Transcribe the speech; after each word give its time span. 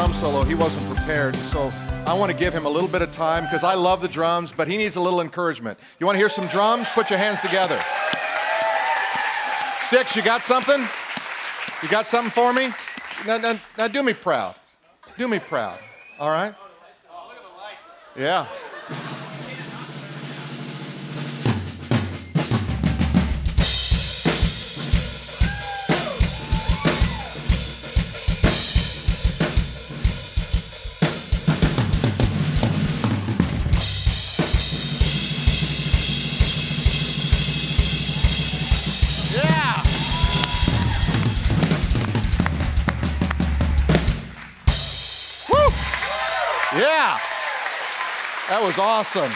drum 0.00 0.14
solo, 0.14 0.42
he 0.44 0.54
wasn't 0.54 0.96
prepared. 0.96 1.34
And 1.34 1.44
so 1.44 1.70
I 2.06 2.14
want 2.14 2.32
to 2.32 2.38
give 2.38 2.54
him 2.54 2.64
a 2.64 2.68
little 2.70 2.88
bit 2.88 3.02
of 3.02 3.10
time 3.10 3.44
because 3.44 3.62
I 3.62 3.74
love 3.74 4.00
the 4.00 4.08
drums, 4.08 4.50
but 4.50 4.66
he 4.66 4.78
needs 4.78 4.96
a 4.96 5.00
little 5.00 5.20
encouragement. 5.20 5.78
You 5.98 6.06
want 6.06 6.14
to 6.14 6.18
hear 6.18 6.30
some 6.30 6.46
drums? 6.46 6.88
Put 6.88 7.10
your 7.10 7.18
hands 7.18 7.42
together. 7.42 7.78
Sticks, 9.88 10.16
you 10.16 10.22
got 10.22 10.42
something? 10.42 10.80
You 11.82 11.88
got 11.90 12.08
something 12.08 12.30
for 12.30 12.54
me? 12.54 12.68
Now, 13.26 13.36
now, 13.36 13.60
now 13.76 13.88
do 13.88 14.02
me 14.02 14.14
proud. 14.14 14.54
Do 15.18 15.28
me 15.28 15.38
proud. 15.38 15.78
All 16.18 16.30
right? 16.30 16.54
Yeah. 18.16 18.46
That 48.60 48.66
was 48.66 48.78
awesome. 48.78 49.32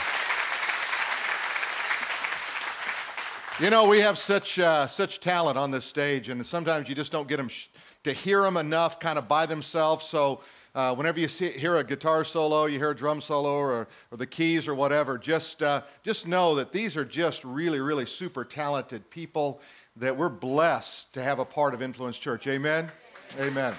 You 3.58 3.70
know, 3.70 3.88
we 3.88 4.00
have 4.00 4.18
such, 4.18 4.58
uh, 4.58 4.86
such 4.86 5.18
talent 5.20 5.56
on 5.56 5.70
this 5.70 5.86
stage, 5.86 6.28
and 6.28 6.44
sometimes 6.44 6.90
you 6.90 6.94
just 6.94 7.10
don't 7.10 7.26
get 7.26 7.38
them 7.38 7.48
sh- 7.48 7.68
to 8.02 8.12
hear 8.12 8.42
them 8.42 8.58
enough 8.58 9.00
kind 9.00 9.18
of 9.18 9.26
by 9.26 9.46
themselves. 9.46 10.04
So, 10.04 10.42
uh, 10.74 10.94
whenever 10.94 11.20
you 11.20 11.28
see, 11.28 11.48
hear 11.48 11.78
a 11.78 11.84
guitar 11.84 12.22
solo, 12.22 12.66
you 12.66 12.78
hear 12.78 12.90
a 12.90 12.94
drum 12.94 13.22
solo, 13.22 13.54
or, 13.54 13.88
or 14.10 14.18
the 14.18 14.26
keys, 14.26 14.68
or 14.68 14.74
whatever, 14.74 15.16
just, 15.16 15.62
uh, 15.62 15.80
just 16.02 16.28
know 16.28 16.54
that 16.56 16.70
these 16.70 16.94
are 16.94 17.04
just 17.06 17.42
really, 17.44 17.80
really 17.80 18.04
super 18.04 18.44
talented 18.44 19.08
people 19.08 19.62
that 19.96 20.14
we're 20.14 20.28
blessed 20.28 21.14
to 21.14 21.22
have 21.22 21.38
a 21.38 21.46
part 21.46 21.72
of 21.72 21.80
Influence 21.80 22.18
Church. 22.18 22.46
Amen? 22.46 22.92
Amen. 23.40 23.72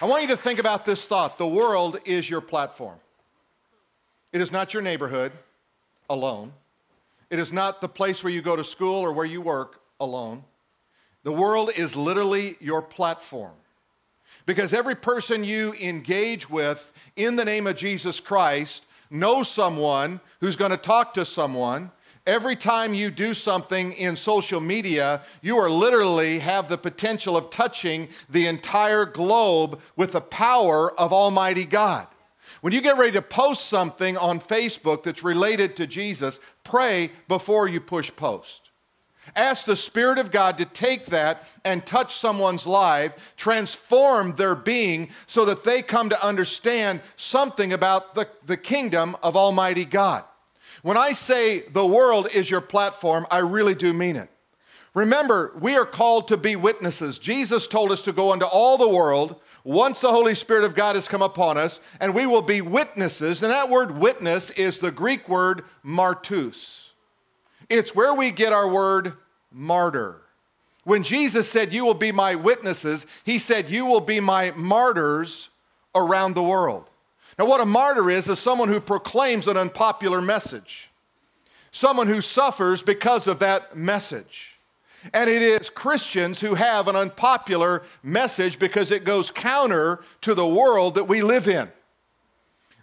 I 0.00 0.04
want 0.06 0.22
you 0.22 0.28
to 0.28 0.36
think 0.36 0.60
about 0.60 0.86
this 0.86 1.08
thought 1.08 1.36
the 1.36 1.48
world 1.48 1.98
is 2.04 2.30
your 2.30 2.40
platform. 2.40 3.00
It 4.32 4.40
is 4.40 4.52
not 4.52 4.72
your 4.72 4.82
neighborhood 4.82 5.32
alone. 6.08 6.52
It 7.30 7.38
is 7.38 7.52
not 7.52 7.80
the 7.80 7.88
place 7.88 8.22
where 8.22 8.32
you 8.32 8.42
go 8.42 8.56
to 8.56 8.64
school 8.64 9.00
or 9.00 9.12
where 9.12 9.26
you 9.26 9.40
work 9.40 9.80
alone. 9.98 10.44
The 11.22 11.32
world 11.32 11.70
is 11.76 11.96
literally 11.96 12.56
your 12.60 12.82
platform. 12.82 13.52
Because 14.46 14.72
every 14.72 14.94
person 14.96 15.44
you 15.44 15.74
engage 15.74 16.48
with 16.48 16.92
in 17.14 17.36
the 17.36 17.44
name 17.44 17.66
of 17.66 17.76
Jesus 17.76 18.20
Christ 18.20 18.86
knows 19.10 19.48
someone 19.48 20.20
who's 20.40 20.56
going 20.56 20.70
to 20.70 20.76
talk 20.76 21.14
to 21.14 21.24
someone. 21.24 21.90
Every 22.26 22.56
time 22.56 22.94
you 22.94 23.10
do 23.10 23.34
something 23.34 23.92
in 23.92 24.16
social 24.16 24.60
media, 24.60 25.22
you 25.42 25.56
are 25.58 25.70
literally 25.70 26.38
have 26.38 26.68
the 26.68 26.78
potential 26.78 27.36
of 27.36 27.50
touching 27.50 28.08
the 28.28 28.46
entire 28.46 29.04
globe 29.04 29.80
with 29.96 30.12
the 30.12 30.20
power 30.20 30.92
of 30.98 31.12
Almighty 31.12 31.64
God. 31.64 32.06
When 32.60 32.72
you 32.72 32.80
get 32.80 32.98
ready 32.98 33.12
to 33.12 33.22
post 33.22 33.66
something 33.66 34.16
on 34.16 34.40
Facebook 34.40 35.02
that's 35.02 35.24
related 35.24 35.76
to 35.76 35.86
Jesus, 35.86 36.40
pray 36.62 37.10
before 37.26 37.68
you 37.68 37.80
push 37.80 38.10
post. 38.14 38.70
Ask 39.36 39.66
the 39.66 39.76
Spirit 39.76 40.18
of 40.18 40.30
God 40.30 40.58
to 40.58 40.64
take 40.64 41.06
that 41.06 41.48
and 41.64 41.86
touch 41.86 42.16
someone's 42.16 42.66
life, 42.66 43.34
transform 43.36 44.34
their 44.34 44.54
being 44.54 45.10
so 45.26 45.44
that 45.44 45.64
they 45.64 45.82
come 45.82 46.08
to 46.10 46.26
understand 46.26 47.00
something 47.16 47.72
about 47.72 48.14
the, 48.14 48.28
the 48.44 48.56
kingdom 48.56 49.16
of 49.22 49.36
Almighty 49.36 49.84
God. 49.84 50.24
When 50.82 50.96
I 50.96 51.12
say 51.12 51.60
the 51.60 51.86
world 51.86 52.28
is 52.34 52.50
your 52.50 52.60
platform, 52.60 53.26
I 53.30 53.38
really 53.38 53.74
do 53.74 53.92
mean 53.92 54.16
it. 54.16 54.28
Remember, 54.94 55.52
we 55.60 55.76
are 55.76 55.84
called 55.84 56.28
to 56.28 56.36
be 56.36 56.56
witnesses. 56.56 57.18
Jesus 57.18 57.68
told 57.68 57.92
us 57.92 58.02
to 58.02 58.12
go 58.12 58.32
into 58.32 58.46
all 58.46 58.76
the 58.76 58.88
world 58.88 59.40
once 59.64 60.00
the 60.00 60.10
Holy 60.10 60.34
Spirit 60.34 60.64
of 60.64 60.74
God 60.74 60.94
has 60.94 61.08
come 61.08 61.22
upon 61.22 61.58
us, 61.58 61.80
and 62.00 62.14
we 62.14 62.26
will 62.26 62.42
be 62.42 62.60
witnesses. 62.60 63.42
And 63.42 63.50
that 63.50 63.68
word 63.68 63.98
witness 63.98 64.50
is 64.50 64.80
the 64.80 64.90
Greek 64.90 65.28
word 65.28 65.64
martus. 65.84 66.90
It's 67.68 67.94
where 67.94 68.14
we 68.14 68.30
get 68.30 68.52
our 68.52 68.70
word 68.70 69.14
martyr. 69.52 70.22
When 70.84 71.02
Jesus 71.02 71.48
said, 71.48 71.72
You 71.72 71.84
will 71.84 71.94
be 71.94 72.12
my 72.12 72.34
witnesses, 72.34 73.06
he 73.24 73.38
said, 73.38 73.70
You 73.70 73.84
will 73.84 74.00
be 74.00 74.20
my 74.20 74.52
martyrs 74.56 75.50
around 75.94 76.34
the 76.34 76.42
world. 76.42 76.88
Now, 77.38 77.46
what 77.46 77.60
a 77.60 77.66
martyr 77.66 78.10
is, 78.10 78.28
is 78.28 78.38
someone 78.38 78.68
who 78.68 78.80
proclaims 78.80 79.46
an 79.46 79.56
unpopular 79.56 80.20
message, 80.20 80.90
someone 81.70 82.06
who 82.06 82.20
suffers 82.20 82.82
because 82.82 83.26
of 83.26 83.38
that 83.38 83.76
message. 83.76 84.49
And 85.14 85.30
it 85.30 85.42
is 85.42 85.70
Christians 85.70 86.40
who 86.40 86.54
have 86.54 86.88
an 86.88 86.96
unpopular 86.96 87.82
message 88.02 88.58
because 88.58 88.90
it 88.90 89.04
goes 89.04 89.30
counter 89.30 90.00
to 90.20 90.34
the 90.34 90.46
world 90.46 90.94
that 90.96 91.04
we 91.04 91.22
live 91.22 91.48
in. 91.48 91.68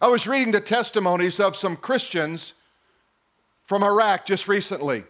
I 0.02 0.08
was 0.08 0.28
reading 0.28 0.52
the 0.52 0.62
testimonies 0.62 1.40
of 1.40 1.56
some 1.56 1.76
Christians 1.76 2.54
from 3.66 3.84
Iraq 3.84 4.26
just 4.26 4.48
recently. 4.48 5.04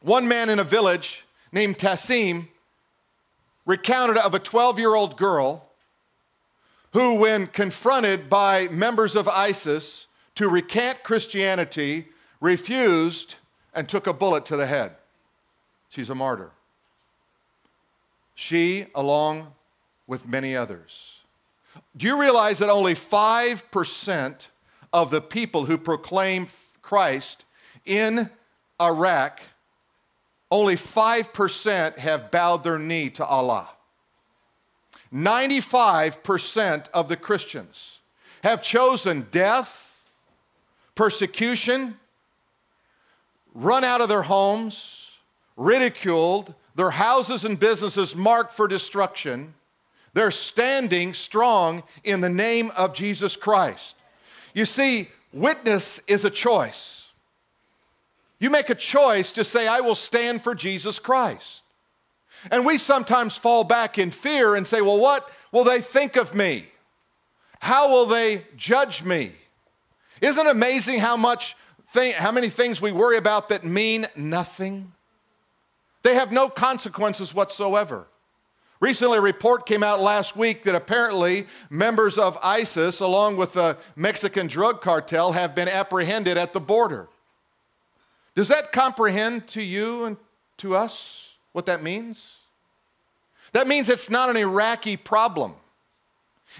One 0.00 0.28
man 0.28 0.50
in 0.50 0.58
a 0.58 0.64
village 0.64 1.26
named 1.52 1.78
Tassim 1.78 2.48
recounted 3.66 4.18
of 4.18 4.34
a 4.34 4.38
12 4.38 4.78
year 4.78 4.94
old 4.94 5.16
girl 5.16 5.68
who, 6.92 7.14
when 7.14 7.46
confronted 7.48 8.30
by 8.30 8.68
members 8.68 9.16
of 9.16 9.28
ISIS 9.28 10.06
to 10.36 10.48
recant 10.48 11.02
Christianity, 11.02 12.06
refused 12.40 13.36
and 13.74 13.88
took 13.88 14.06
a 14.06 14.12
bullet 14.12 14.44
to 14.46 14.56
the 14.56 14.66
head. 14.66 14.92
She's 15.94 16.10
a 16.10 16.14
martyr. 16.16 16.50
She, 18.34 18.86
along 18.96 19.52
with 20.08 20.26
many 20.26 20.56
others. 20.56 21.20
Do 21.96 22.08
you 22.08 22.20
realize 22.20 22.58
that 22.58 22.68
only 22.68 22.94
5% 22.94 24.48
of 24.92 25.12
the 25.12 25.20
people 25.20 25.66
who 25.66 25.78
proclaim 25.78 26.48
Christ 26.82 27.44
in 27.86 28.28
Iraq, 28.82 29.40
only 30.50 30.74
5% 30.74 31.98
have 31.98 32.32
bowed 32.32 32.64
their 32.64 32.80
knee 32.80 33.08
to 33.10 33.24
Allah? 33.24 33.68
95% 35.12 36.88
of 36.92 37.08
the 37.08 37.16
Christians 37.16 38.00
have 38.42 38.64
chosen 38.64 39.28
death, 39.30 40.02
persecution, 40.96 41.96
run 43.54 43.84
out 43.84 44.00
of 44.00 44.08
their 44.08 44.22
homes, 44.22 45.03
ridiculed, 45.56 46.54
their 46.74 46.90
houses 46.90 47.44
and 47.44 47.58
businesses 47.58 48.16
marked 48.16 48.52
for 48.52 48.66
destruction. 48.66 49.54
They're 50.12 50.30
standing 50.30 51.14
strong 51.14 51.82
in 52.02 52.20
the 52.20 52.28
name 52.28 52.70
of 52.76 52.94
Jesus 52.94 53.36
Christ. 53.36 53.96
You 54.54 54.64
see, 54.64 55.08
witness 55.32 56.00
is 56.06 56.24
a 56.24 56.30
choice. 56.30 57.08
You 58.38 58.50
make 58.50 58.70
a 58.70 58.74
choice 58.74 59.32
to 59.32 59.44
say, 59.44 59.66
I 59.66 59.80
will 59.80 59.94
stand 59.94 60.42
for 60.42 60.54
Jesus 60.54 60.98
Christ. 60.98 61.62
And 62.50 62.66
we 62.66 62.78
sometimes 62.78 63.36
fall 63.36 63.64
back 63.64 63.98
in 63.98 64.10
fear 64.10 64.54
and 64.54 64.66
say, 64.66 64.80
Well, 64.80 65.00
what 65.00 65.28
will 65.50 65.64
they 65.64 65.80
think 65.80 66.16
of 66.16 66.34
me? 66.34 66.66
How 67.60 67.88
will 67.88 68.06
they 68.06 68.42
judge 68.56 69.02
me? 69.02 69.32
Isn't 70.20 70.46
it 70.46 70.50
amazing 70.50 71.00
how 71.00 71.16
much 71.16 71.56
how 72.18 72.32
many 72.32 72.48
things 72.48 72.82
we 72.82 72.92
worry 72.92 73.16
about 73.16 73.48
that 73.48 73.64
mean 73.64 74.06
nothing? 74.16 74.92
They 76.04 76.14
have 76.14 76.30
no 76.30 76.48
consequences 76.48 77.34
whatsoever. 77.34 78.06
Recently, 78.78 79.18
a 79.18 79.22
report 79.22 79.64
came 79.64 79.82
out 79.82 80.00
last 80.00 80.36
week 80.36 80.64
that 80.64 80.74
apparently 80.74 81.46
members 81.70 82.18
of 82.18 82.38
ISIS, 82.42 83.00
along 83.00 83.38
with 83.38 83.54
the 83.54 83.78
Mexican 83.96 84.46
drug 84.46 84.82
cartel, 84.82 85.32
have 85.32 85.54
been 85.54 85.68
apprehended 85.68 86.36
at 86.36 86.52
the 86.52 86.60
border. 86.60 87.08
Does 88.34 88.48
that 88.48 88.72
comprehend 88.72 89.48
to 89.48 89.62
you 89.62 90.04
and 90.04 90.16
to 90.58 90.76
us 90.76 91.34
what 91.52 91.66
that 91.66 91.82
means? 91.82 92.36
That 93.52 93.66
means 93.66 93.88
it's 93.88 94.10
not 94.10 94.28
an 94.28 94.36
Iraqi 94.36 94.96
problem. 94.96 95.54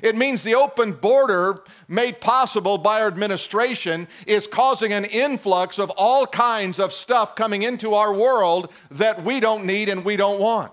It 0.02 0.17
means 0.17 0.43
the 0.43 0.56
open 0.56 0.93
border 0.93 1.62
made 1.88 2.20
possible 2.20 2.79
by 2.79 3.00
our 3.00 3.06
administration 3.06 4.08
is 4.26 4.46
causing 4.46 4.93
an 4.93 5.05
influx 5.05 5.79
of 5.79 5.91
all 5.91 6.26
kinds 6.26 6.79
of 6.79 6.93
stuff 6.93 7.37
coming 7.37 7.62
into 7.62 7.94
our 7.94 8.12
world 8.12 8.73
that 8.91 9.23
we 9.23 9.41
don't 9.41 9.64
need 9.64 9.88
and 9.88 10.05
we 10.05 10.17
don't 10.17 10.41
want. 10.41 10.73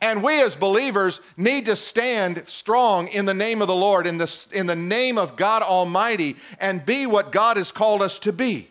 And 0.00 0.22
we 0.22 0.42
as 0.42 0.56
believers 0.56 1.20
need 1.36 1.66
to 1.66 1.76
stand 1.76 2.42
strong 2.46 3.08
in 3.08 3.24
the 3.24 3.34
name 3.34 3.62
of 3.62 3.68
the 3.68 3.74
Lord, 3.74 4.06
in 4.06 4.18
the, 4.18 4.46
in 4.52 4.66
the 4.66 4.76
name 4.76 5.16
of 5.16 5.36
God 5.36 5.62
Almighty, 5.62 6.36
and 6.58 6.84
be 6.84 7.06
what 7.06 7.30
God 7.30 7.56
has 7.56 7.70
called 7.70 8.02
us 8.02 8.18
to 8.20 8.32
be. 8.32 8.68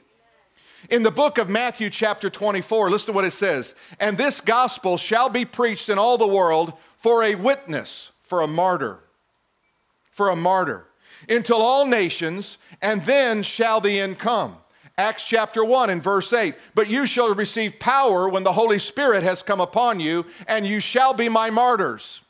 In 0.90 1.04
the 1.04 1.12
book 1.12 1.38
of 1.38 1.50
Matthew, 1.50 1.90
chapter 1.90 2.30
24, 2.30 2.90
listen 2.90 3.08
to 3.08 3.14
what 3.14 3.26
it 3.26 3.32
says 3.32 3.76
And 4.00 4.18
this 4.18 4.42
gospel 4.42 4.98
shall 4.98 5.30
be 5.30 5.46
preached 5.46 5.90
in 5.90 5.98
all 5.98 6.18
the 6.18 6.28
world 6.28 6.74
for 6.98 7.24
a 7.24 7.36
witness 7.36 8.12
for 8.22 8.42
a 8.42 8.48
martyr. 8.48 9.00
For 10.16 10.30
a 10.30 10.36
martyr. 10.36 10.88
Until 11.28 11.62
all 11.62 11.86
nations, 11.86 12.58
and 12.82 13.02
then 13.02 13.44
shall 13.44 13.82
the 13.82 14.00
end 14.00 14.18
come. 14.18 14.56
Acts 14.98 15.26
chapter 15.26 15.66
1 15.66 15.90
and 15.90 16.02
verse 16.02 16.32
8. 16.32 16.56
But 16.74 16.88
you 16.90 17.06
shall 17.06 17.36
receive 17.36 17.80
power 17.80 18.30
when 18.30 18.46
the 18.46 18.54
Holy 18.54 18.80
Spirit 18.80 19.24
has 19.24 19.44
come 19.44 19.60
upon 19.60 20.00
you, 20.00 20.26
and 20.48 20.66
you 20.66 20.80
shall 20.80 21.14
be 21.14 21.28
my 21.28 21.50
martyrs. 21.50 22.22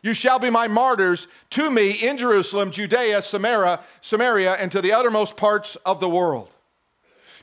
You 0.00 0.14
shall 0.14 0.38
be 0.38 0.48
my 0.48 0.68
martyrs 0.68 1.26
to 1.50 1.72
me 1.72 1.90
in 1.90 2.18
Jerusalem, 2.18 2.70
Judea, 2.70 3.20
Samaria, 3.22 3.80
Samaria, 4.00 4.54
and 4.54 4.70
to 4.70 4.80
the 4.80 4.92
uttermost 4.92 5.36
parts 5.36 5.74
of 5.84 5.98
the 5.98 6.08
world. 6.08 6.54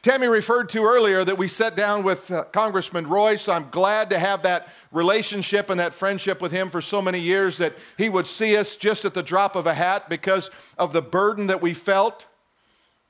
Tammy 0.03 0.27
referred 0.27 0.69
to 0.69 0.83
earlier 0.83 1.25
that 1.25 1.37
we 1.37 1.49
sat 1.49 1.75
down 1.75 2.03
with 2.03 2.31
uh, 2.31 2.45
Congressman 2.45 3.07
Royce. 3.07 3.49
I'm 3.49 3.69
glad 3.71 4.09
to 4.11 4.19
have 4.19 4.43
that 4.43 4.69
relationship 4.91 5.69
and 5.69 5.79
that 5.79 5.93
friendship 5.93 6.41
with 6.41 6.51
him 6.51 6.69
for 6.69 6.81
so 6.81 7.01
many 7.01 7.19
years 7.19 7.57
that 7.57 7.73
he 7.97 8.09
would 8.09 8.27
see 8.27 8.55
us 8.57 8.75
just 8.75 9.05
at 9.05 9.13
the 9.13 9.23
drop 9.23 9.55
of 9.55 9.67
a 9.67 9.73
hat 9.73 10.09
because 10.09 10.49
of 10.77 10.93
the 10.93 11.01
burden 11.01 11.47
that 11.47 11.61
we 11.61 11.73
felt. 11.73 12.27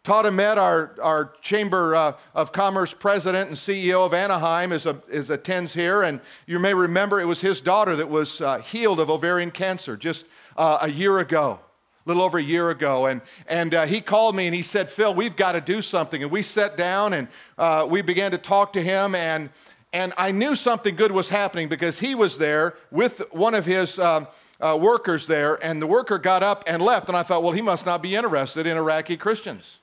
Todd 0.07 0.25
Ament, 0.25 0.57
our, 0.57 0.95
our 1.01 1.33
Chamber 1.41 1.93
uh, 1.93 2.13
of 2.33 2.53
Commerce 2.53 2.93
president 2.93 3.49
and 3.49 3.57
CEO 3.57 4.05
of 4.05 4.13
Anaheim, 4.13 4.71
is, 4.71 4.85
a, 4.85 5.01
is 5.09 5.29
attends 5.29 5.73
here. 5.73 6.01
And 6.01 6.21
you 6.45 6.59
may 6.59 6.73
remember 6.73 7.19
it 7.19 7.25
was 7.25 7.41
his 7.41 7.59
daughter 7.59 7.93
that 7.97 8.07
was 8.09 8.39
uh, 8.39 8.59
healed 8.59 9.01
of 9.01 9.09
ovarian 9.09 9.51
cancer 9.51 9.97
just 9.97 10.25
uh, 10.55 10.77
a 10.81 10.89
year 10.89 11.19
ago, 11.19 11.59
a 12.05 12.09
little 12.09 12.23
over 12.23 12.37
a 12.37 12.43
year 12.43 12.69
ago. 12.69 13.07
And, 13.07 13.19
and 13.49 13.75
uh, 13.75 13.85
he 13.85 13.99
called 13.99 14.33
me 14.33 14.45
and 14.45 14.55
he 14.55 14.61
said, 14.61 14.89
Phil, 14.89 15.13
we've 15.13 15.35
got 15.35 15.51
to 15.51 15.61
do 15.61 15.81
something. 15.81 16.23
And 16.23 16.31
we 16.31 16.41
sat 16.41 16.77
down 16.77 17.11
and 17.11 17.27
uh, 17.57 17.85
we 17.89 18.01
began 18.01 18.31
to 18.31 18.37
talk 18.37 18.71
to 18.73 18.81
him. 18.81 19.13
And, 19.13 19.49
and 19.93 20.13
I 20.17 20.31
knew 20.31 20.55
something 20.55 20.95
good 20.95 21.11
was 21.11 21.29
happening 21.29 21.69
because 21.69 21.99
he 21.99 22.15
was 22.15 22.37
there 22.37 22.75
with 22.91 23.21
one 23.31 23.55
of 23.55 23.65
his. 23.65 23.99
Um, 23.99 24.27
uh, 24.59 24.77
workers 24.79 25.27
there, 25.27 25.63
and 25.63 25.81
the 25.81 25.87
worker 25.87 26.17
got 26.17 26.43
up 26.43 26.63
and 26.67 26.81
left. 26.81 27.07
And 27.07 27.17
I 27.17 27.23
thought, 27.23 27.43
well, 27.43 27.51
he 27.51 27.61
must 27.61 27.85
not 27.85 28.01
be 28.01 28.15
interested 28.15 28.65
in 28.65 28.77
Iraqi 28.77 29.17
Christians. 29.17 29.79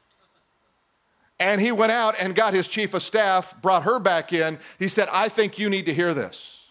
And 1.41 1.61
he 1.61 1.73
went 1.73 1.93
out 1.93 2.15
and 2.21 2.35
got 2.35 2.55
his 2.55 2.69
chief 2.69 2.95
of 2.95 3.03
staff, 3.03 3.61
brought 3.61 3.83
her 3.85 3.99
back 3.99 4.33
in. 4.33 4.59
He 4.79 4.89
said, 4.89 5.09
I 5.12 5.29
think 5.29 5.59
you 5.59 5.69
need 5.69 5.87
to 5.87 5.95
hear 5.95 6.15
this. 6.15 6.67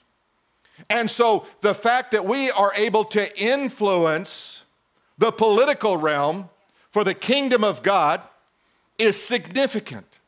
And 0.90 1.10
so 1.10 1.46
the 1.62 1.74
fact 1.74 2.12
that 2.12 2.26
we 2.26 2.50
are 2.52 2.72
able 2.76 3.04
to 3.06 3.42
influence 3.42 4.64
the 5.18 5.32
political 5.32 5.98
realm 5.98 6.50
for 6.92 7.04
the 7.04 7.14
kingdom 7.14 7.64
of 7.64 7.84
God 7.84 8.22
is 8.98 9.22
significant. 9.22 10.20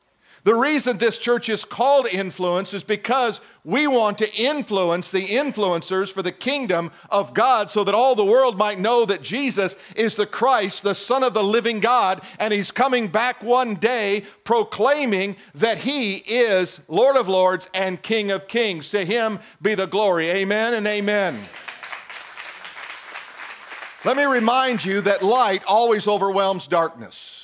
The 0.46 0.54
reason 0.54 1.00
this 1.00 1.18
church 1.18 1.50
is 1.50 1.66
called 1.66 2.06
influence 2.06 2.72
is 2.76 2.84
because 2.84 3.42
we 3.64 3.88
want 3.88 4.20
to 4.20 4.32
influence 4.36 5.10
the 5.10 5.26
influencers 5.26 6.12
for 6.12 6.22
the 6.22 6.32
kingdom 6.32 6.92
of 7.10 7.34
God 7.34 7.72
so 7.72 7.84
that 7.84 7.96
all 7.96 8.14
the 8.14 8.24
world 8.24 8.56
might 8.56 8.78
know 8.78 9.06
that 9.06 9.24
Jesus 9.24 9.76
is 9.96 10.16
the 10.16 10.28
Christ, 10.28 10.84
the 10.84 10.94
Son 10.94 11.24
of 11.24 11.34
the 11.34 11.44
living 11.44 11.80
God, 11.80 12.22
and 12.38 12.54
He's 12.54 12.70
coming 12.70 13.08
back 13.08 13.42
one 13.42 13.74
day 13.74 14.24
proclaiming 14.44 15.36
that 15.56 15.80
He 15.80 16.18
is 16.18 16.80
Lord 16.88 17.18
of 17.18 17.28
Lords 17.28 17.68
and 17.74 18.00
King 18.00 18.30
of 18.30 18.48
Kings. 18.48 18.92
To 18.92 19.04
Him 19.04 19.40
be 19.64 19.74
the 19.74 19.88
glory. 19.88 20.30
Amen 20.30 20.76
and 20.76 20.86
amen. 20.86 21.40
Let 24.04 24.16
me 24.16 24.26
remind 24.26 24.86
you 24.86 25.02
that 25.02 25.24
light 25.24 25.64
always 25.68 26.08
overwhelms 26.08 26.68
darkness. 26.68 27.35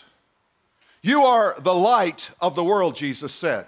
You 1.02 1.24
are 1.24 1.56
the 1.60 1.74
light 1.74 2.32
of 2.40 2.56
the 2.56 2.64
world, 2.64 2.96
Jesus 2.96 3.34
said. 3.34 3.66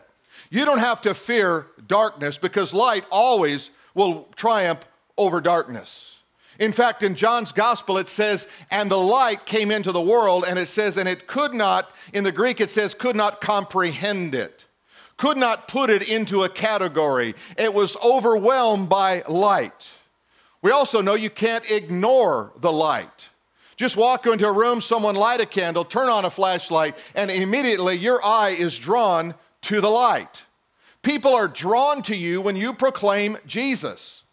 You 0.50 0.66
don't 0.66 0.80
have 0.80 1.02
to 1.02 1.14
fear 1.14 1.68
darkness 1.88 2.38
because 2.38 2.74
light 2.74 3.06
always 3.12 3.72
will 3.96 4.28
triumph 4.36 4.86
over 5.18 5.42
darkness. 5.42 6.20
In 6.60 6.72
fact, 6.72 7.02
in 7.02 7.16
John's 7.16 7.52
gospel, 7.52 7.98
it 7.98 8.08
says, 8.08 8.48
and 8.70 8.90
the 8.90 8.98
light 8.98 9.46
came 9.46 9.72
into 9.72 9.92
the 9.92 10.02
world, 10.02 10.46
and 10.48 10.60
it 10.60 10.68
says, 10.68 10.98
and 10.98 11.10
it 11.10 11.26
could 11.26 11.56
not, 11.56 11.90
in 12.14 12.24
the 12.24 12.32
Greek, 12.32 12.62
it 12.62 12.70
says, 12.70 12.94
could 12.94 13.16
not 13.16 13.42
comprehend 13.42 14.36
it, 14.36 14.66
could 15.18 15.38
not 15.38 15.68
put 15.68 15.90
it 15.90 16.08
into 16.08 16.44
a 16.44 16.50
category. 16.50 17.34
It 17.58 17.74
was 17.74 17.98
overwhelmed 18.06 18.90
by 18.90 19.24
light. 19.28 19.94
We 20.62 20.70
also 20.70 21.02
know 21.02 21.16
you 21.16 21.32
can't 21.32 21.70
ignore 21.72 22.54
the 22.58 22.72
light. 22.72 23.30
Just 23.76 23.98
walk 23.98 24.26
into 24.26 24.48
a 24.48 24.54
room, 24.54 24.82
someone 24.82 25.16
light 25.16 25.42
a 25.42 25.46
candle, 25.46 25.84
turn 25.84 26.10
on 26.10 26.26
a 26.26 26.30
flashlight, 26.30 26.96
and 27.16 27.32
immediately 27.32 27.98
your 27.98 28.24
eye 28.24 28.56
is 28.58 28.78
drawn 28.78 29.34
to 29.62 29.82
the 29.82 29.90
light. 29.90 30.46
People 31.02 31.34
are 31.34 31.48
drawn 31.48 32.02
to 32.04 32.16
you 32.16 32.40
when 32.40 32.56
you 32.56 32.74
proclaim 32.74 33.38
Jesus. 33.46 34.24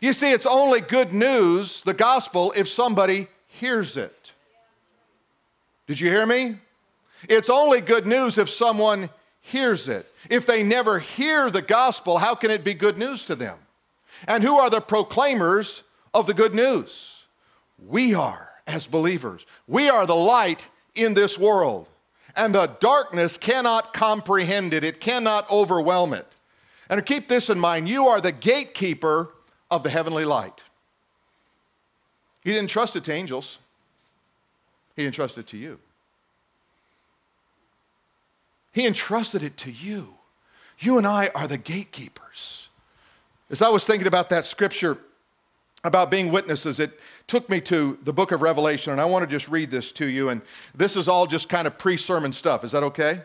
You 0.00 0.12
see, 0.12 0.32
it's 0.32 0.46
only 0.46 0.80
good 0.80 1.12
news, 1.12 1.82
the 1.82 1.94
gospel, 1.94 2.52
if 2.56 2.68
somebody 2.68 3.26
hears 3.48 3.96
it. 3.96 4.32
Did 5.86 6.00
you 6.00 6.10
hear 6.10 6.26
me? 6.26 6.56
It's 7.28 7.50
only 7.50 7.80
good 7.80 8.06
news 8.06 8.38
if 8.38 8.48
someone 8.48 9.08
hears 9.40 9.88
it. 9.88 10.12
If 10.30 10.46
they 10.46 10.62
never 10.62 10.98
hear 10.98 11.50
the 11.50 11.62
gospel, 11.62 12.18
how 12.18 12.34
can 12.34 12.50
it 12.50 12.64
be 12.64 12.74
good 12.74 12.98
news 12.98 13.24
to 13.26 13.34
them? 13.34 13.58
And 14.26 14.42
who 14.42 14.58
are 14.58 14.70
the 14.70 14.80
proclaimers 14.80 15.82
of 16.12 16.26
the 16.26 16.34
good 16.34 16.54
news? 16.54 17.24
We 17.78 18.14
are 18.14 18.45
as 18.66 18.86
believers. 18.86 19.46
We 19.66 19.88
are 19.88 20.06
the 20.06 20.14
light 20.14 20.68
in 20.94 21.14
this 21.14 21.38
world, 21.38 21.88
and 22.34 22.54
the 22.54 22.66
darkness 22.80 23.38
cannot 23.38 23.92
comprehend 23.92 24.74
it, 24.74 24.84
it 24.84 25.00
cannot 25.00 25.50
overwhelm 25.50 26.12
it. 26.12 26.26
And 26.88 27.04
keep 27.04 27.28
this 27.28 27.50
in 27.50 27.58
mind 27.58 27.88
you 27.88 28.06
are 28.06 28.20
the 28.20 28.32
gatekeeper 28.32 29.32
of 29.70 29.82
the 29.82 29.90
heavenly 29.90 30.24
light. 30.24 30.60
He 32.44 32.52
didn't 32.52 32.70
trust 32.70 32.94
it 32.96 33.04
to 33.04 33.12
angels, 33.12 33.58
he 34.94 35.06
entrusted 35.06 35.40
it 35.44 35.46
to 35.48 35.56
you. 35.56 35.78
He 38.72 38.86
entrusted 38.86 39.42
it 39.42 39.56
to 39.58 39.72
you. 39.72 40.18
You 40.78 40.98
and 40.98 41.06
I 41.06 41.30
are 41.34 41.48
the 41.48 41.56
gatekeepers. 41.56 42.68
As 43.48 43.62
I 43.62 43.70
was 43.70 43.86
thinking 43.86 44.06
about 44.06 44.28
that 44.28 44.44
scripture 44.44 44.98
about 45.86 46.10
being 46.10 46.30
witnesses, 46.30 46.80
it 46.80 46.98
took 47.26 47.48
me 47.48 47.60
to 47.62 47.98
the 48.02 48.12
book 48.12 48.32
of 48.32 48.42
Revelation, 48.42 48.92
and 48.92 49.00
I 49.00 49.04
want 49.04 49.28
to 49.28 49.30
just 49.30 49.48
read 49.48 49.70
this 49.70 49.92
to 49.92 50.06
you. 50.06 50.30
And 50.30 50.42
this 50.74 50.96
is 50.96 51.08
all 51.08 51.26
just 51.26 51.48
kind 51.48 51.66
of 51.66 51.78
pre 51.78 51.96
sermon 51.96 52.32
stuff. 52.32 52.64
Is 52.64 52.72
that 52.72 52.82
okay? 52.82 53.20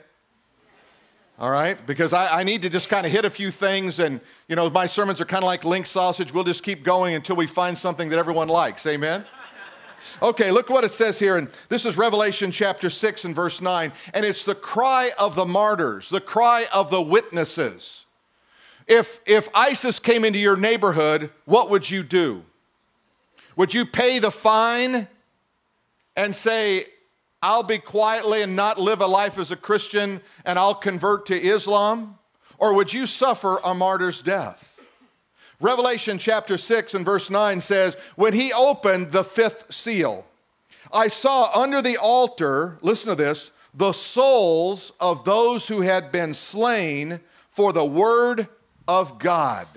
All 1.40 1.50
right? 1.50 1.78
Because 1.88 2.14
I, 2.14 2.42
I, 2.42 2.44
need 2.44 2.62
to 2.62 2.70
just 2.70 2.88
kind 2.88 3.06
of 3.06 3.12
hit 3.12 3.26
a 3.26 3.30
few 3.30 3.50
things, 3.50 4.00
and, 4.00 4.22
you 4.48 4.56
know, 4.56 4.70
my 4.70 4.86
sermons 4.86 5.20
are 5.20 5.26
kind 5.26 5.44
of 5.44 5.48
like 5.48 5.66
link 5.66 5.88
sausage. 5.88 6.32
We'll 6.34 6.44
just 6.44 6.64
keep 6.64 6.84
going 6.84 7.16
until 7.16 7.36
we 7.36 7.48
find 7.48 7.78
something 7.78 8.10
that 8.10 8.20
everyone 8.20 8.48
likes. 8.48 8.86
Amen? 8.86 9.26
Okay, 10.22 10.52
look 10.52 10.70
what 10.70 10.84
it 10.84 10.92
says 10.92 11.18
here. 11.18 11.38
And 11.38 11.48
this 11.70 11.84
is 11.84 11.98
Revelation 11.98 12.52
chapter 12.52 12.92
6 12.92 13.26
and 13.26 13.36
verse 13.36 13.60
9. 13.60 13.92
And 14.14 14.24
it's 14.24 14.46
the 14.46 14.54
cry 14.54 15.10
of 15.18 15.34
the 15.34 15.46
martyrs, 15.46 16.10
the 16.10 16.22
cry 16.22 16.66
of 16.74 16.92
the 16.92 17.02
witnesses. 17.02 18.06
If, 18.88 19.20
if 19.26 19.50
ISIS 19.56 20.00
came 20.00 20.24
into 20.24 20.38
your 20.38 20.58
neighborhood, 20.58 21.32
what 21.46 21.70
would 21.72 21.90
you 21.90 22.04
do? 22.04 22.44
Would 23.56 23.74
you 23.74 23.86
pay 23.86 24.20
the 24.20 24.32
fine 24.32 25.08
and 26.16 26.36
say, 26.36 26.86
I'll 27.42 27.64
be 27.64 27.80
quietly 27.80 28.44
and 28.44 28.56
not 28.56 28.80
live 28.80 29.02
a 29.02 29.08
life 29.08 29.38
as 29.38 29.52
a 29.52 29.56
Christian 29.56 30.22
and 30.46 30.60
I'll 30.60 30.76
convert 30.76 31.26
to 31.28 31.36
Islam? 31.36 32.18
Or 32.58 32.76
would 32.76 32.94
you 32.94 33.06
suffer 33.08 33.58
a 33.64 33.74
martyr's 33.74 34.22
death? 34.22 34.68
Revelation 35.60 36.18
chapter 36.18 36.58
6 36.58 36.94
and 36.94 37.06
verse 37.06 37.30
9 37.30 37.62
says, 37.62 37.96
When 38.16 38.34
he 38.34 38.54
opened 38.54 39.12
the 39.12 39.24
fifth 39.24 39.74
seal, 39.74 40.26
I 40.94 41.08
saw 41.08 41.52
under 41.60 41.82
the 41.82 41.98
altar, 41.98 42.78
listen 42.82 43.10
to 43.10 43.16
this, 43.16 43.52
the 43.74 43.94
souls 43.94 44.92
of 45.00 45.24
those 45.24 45.68
who 45.68 45.82
had 45.82 46.12
been 46.12 46.34
slain 46.34 47.20
for 47.50 47.74
the 47.74 47.86
word 47.86 48.48
of 48.88 49.20
God. 49.20 49.68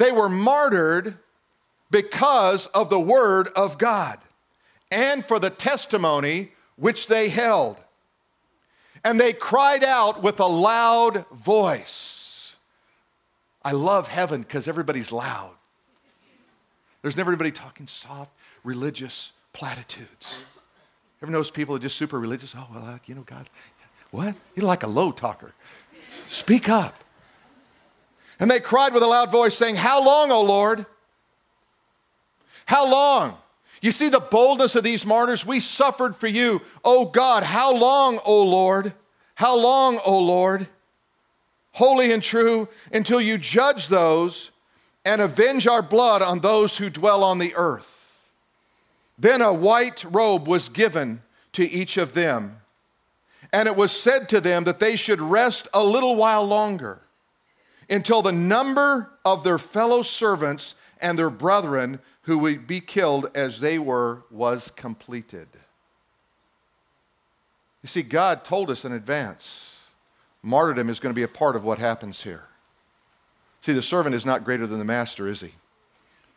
They 0.00 0.12
were 0.12 0.30
martyred 0.30 1.18
because 1.90 2.66
of 2.68 2.88
the 2.88 2.98
word 2.98 3.50
of 3.54 3.76
God 3.76 4.16
and 4.90 5.22
for 5.22 5.38
the 5.38 5.50
testimony 5.50 6.52
which 6.76 7.06
they 7.06 7.28
held. 7.28 7.76
And 9.04 9.20
they 9.20 9.34
cried 9.34 9.84
out 9.84 10.22
with 10.22 10.40
a 10.40 10.46
loud 10.46 11.26
voice. 11.28 12.56
I 13.62 13.72
love 13.72 14.08
heaven 14.08 14.40
because 14.40 14.68
everybody's 14.68 15.12
loud. 15.12 15.52
There's 17.02 17.18
never 17.18 17.30
anybody 17.30 17.50
talking 17.50 17.86
soft, 17.86 18.32
religious 18.64 19.32
platitudes. 19.52 20.42
Ever 21.22 21.30
notice 21.30 21.50
people 21.50 21.76
are 21.76 21.78
just 21.78 21.98
super 21.98 22.18
religious? 22.18 22.54
Oh, 22.56 22.66
well, 22.72 23.00
you 23.04 23.14
know, 23.14 23.24
God, 23.24 23.50
what? 24.12 24.34
You're 24.56 24.64
like 24.64 24.82
a 24.82 24.88
low 24.88 25.12
talker. 25.12 25.52
Speak 26.30 26.70
up. 26.70 26.94
And 28.40 28.50
they 28.50 28.58
cried 28.58 28.94
with 28.94 29.02
a 29.02 29.06
loud 29.06 29.30
voice, 29.30 29.54
saying, 29.54 29.76
How 29.76 30.02
long, 30.02 30.32
O 30.32 30.42
Lord? 30.42 30.86
How 32.64 32.90
long? 32.90 33.36
You 33.82 33.92
see 33.92 34.08
the 34.08 34.20
boldness 34.20 34.74
of 34.74 34.82
these 34.82 35.04
martyrs? 35.04 35.44
We 35.44 35.60
suffered 35.60 36.16
for 36.16 36.26
you. 36.26 36.62
O 36.82 37.04
God, 37.04 37.44
how 37.44 37.74
long, 37.74 38.18
O 38.26 38.42
Lord? 38.42 38.94
How 39.34 39.56
long, 39.56 39.98
O 40.06 40.18
Lord? 40.18 40.66
Holy 41.72 42.12
and 42.12 42.22
true, 42.22 42.68
until 42.92 43.20
you 43.20 43.38
judge 43.38 43.88
those 43.88 44.50
and 45.04 45.20
avenge 45.20 45.66
our 45.66 45.82
blood 45.82 46.20
on 46.22 46.40
those 46.40 46.78
who 46.78 46.90
dwell 46.90 47.22
on 47.22 47.38
the 47.38 47.54
earth. 47.54 48.22
Then 49.18 49.42
a 49.42 49.52
white 49.52 50.04
robe 50.04 50.48
was 50.48 50.68
given 50.68 51.22
to 51.52 51.64
each 51.64 51.96
of 51.96 52.14
them, 52.14 52.56
and 53.52 53.68
it 53.68 53.76
was 53.76 53.92
said 53.92 54.28
to 54.30 54.40
them 54.40 54.64
that 54.64 54.78
they 54.78 54.96
should 54.96 55.20
rest 55.20 55.68
a 55.72 55.84
little 55.84 56.16
while 56.16 56.44
longer 56.44 57.02
until 57.90 58.22
the 58.22 58.32
number 58.32 59.10
of 59.24 59.42
their 59.42 59.58
fellow 59.58 60.02
servants 60.02 60.76
and 61.00 61.18
their 61.18 61.30
brethren 61.30 61.98
who 62.22 62.38
would 62.38 62.66
be 62.66 62.80
killed 62.80 63.30
as 63.34 63.60
they 63.60 63.78
were 63.78 64.22
was 64.30 64.70
completed. 64.70 65.48
You 67.82 67.88
see, 67.88 68.02
God 68.02 68.44
told 68.44 68.70
us 68.70 68.84
in 68.84 68.92
advance 68.92 69.84
martyrdom 70.42 70.88
is 70.88 71.00
going 71.00 71.12
to 71.12 71.18
be 71.18 71.24
a 71.24 71.28
part 71.28 71.56
of 71.56 71.64
what 71.64 71.78
happens 71.78 72.22
here. 72.22 72.44
See, 73.60 73.72
the 73.72 73.82
servant 73.82 74.14
is 74.14 74.24
not 74.24 74.44
greater 74.44 74.66
than 74.66 74.78
the 74.78 74.84
master, 74.84 75.28
is 75.28 75.40
he? 75.40 75.52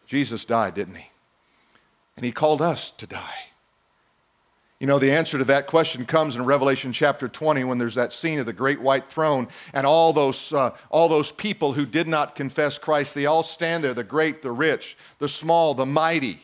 Jesus 0.08 0.44
died, 0.44 0.74
didn't 0.74 0.96
he? 0.96 1.10
And 2.18 2.26
he 2.26 2.32
called 2.32 2.62
us 2.62 2.92
to 2.92 3.08
die. 3.08 3.53
You 4.84 4.88
know, 4.88 5.00
the 5.00 5.14
answer 5.14 5.38
to 5.38 5.46
that 5.46 5.68
question 5.68 6.06
comes 6.06 6.36
in 6.36 6.44
Revelation 6.44 6.92
chapter 6.92 7.30
20 7.30 7.64
when 7.64 7.78
there's 7.78 7.96
that 7.96 8.12
scene 8.12 8.40
of 8.40 8.46
the 8.46 8.52
great 8.52 8.82
white 8.82 9.06
throne 9.06 9.48
and 9.74 9.88
all 9.88 10.12
those, 10.12 10.52
uh, 10.52 10.72
all 10.90 11.08
those 11.08 11.32
people 11.32 11.72
who 11.72 11.86
did 11.86 12.06
not 12.06 12.36
confess 12.36 12.78
Christ. 12.78 13.16
They 13.16 13.26
all 13.26 13.44
stand 13.44 13.86
there 13.86 13.94
the 13.94 14.04
great, 14.04 14.42
the 14.42 14.52
rich, 14.52 14.98
the 15.20 15.30
small, 15.30 15.74
the 15.74 15.86
mighty, 15.86 16.44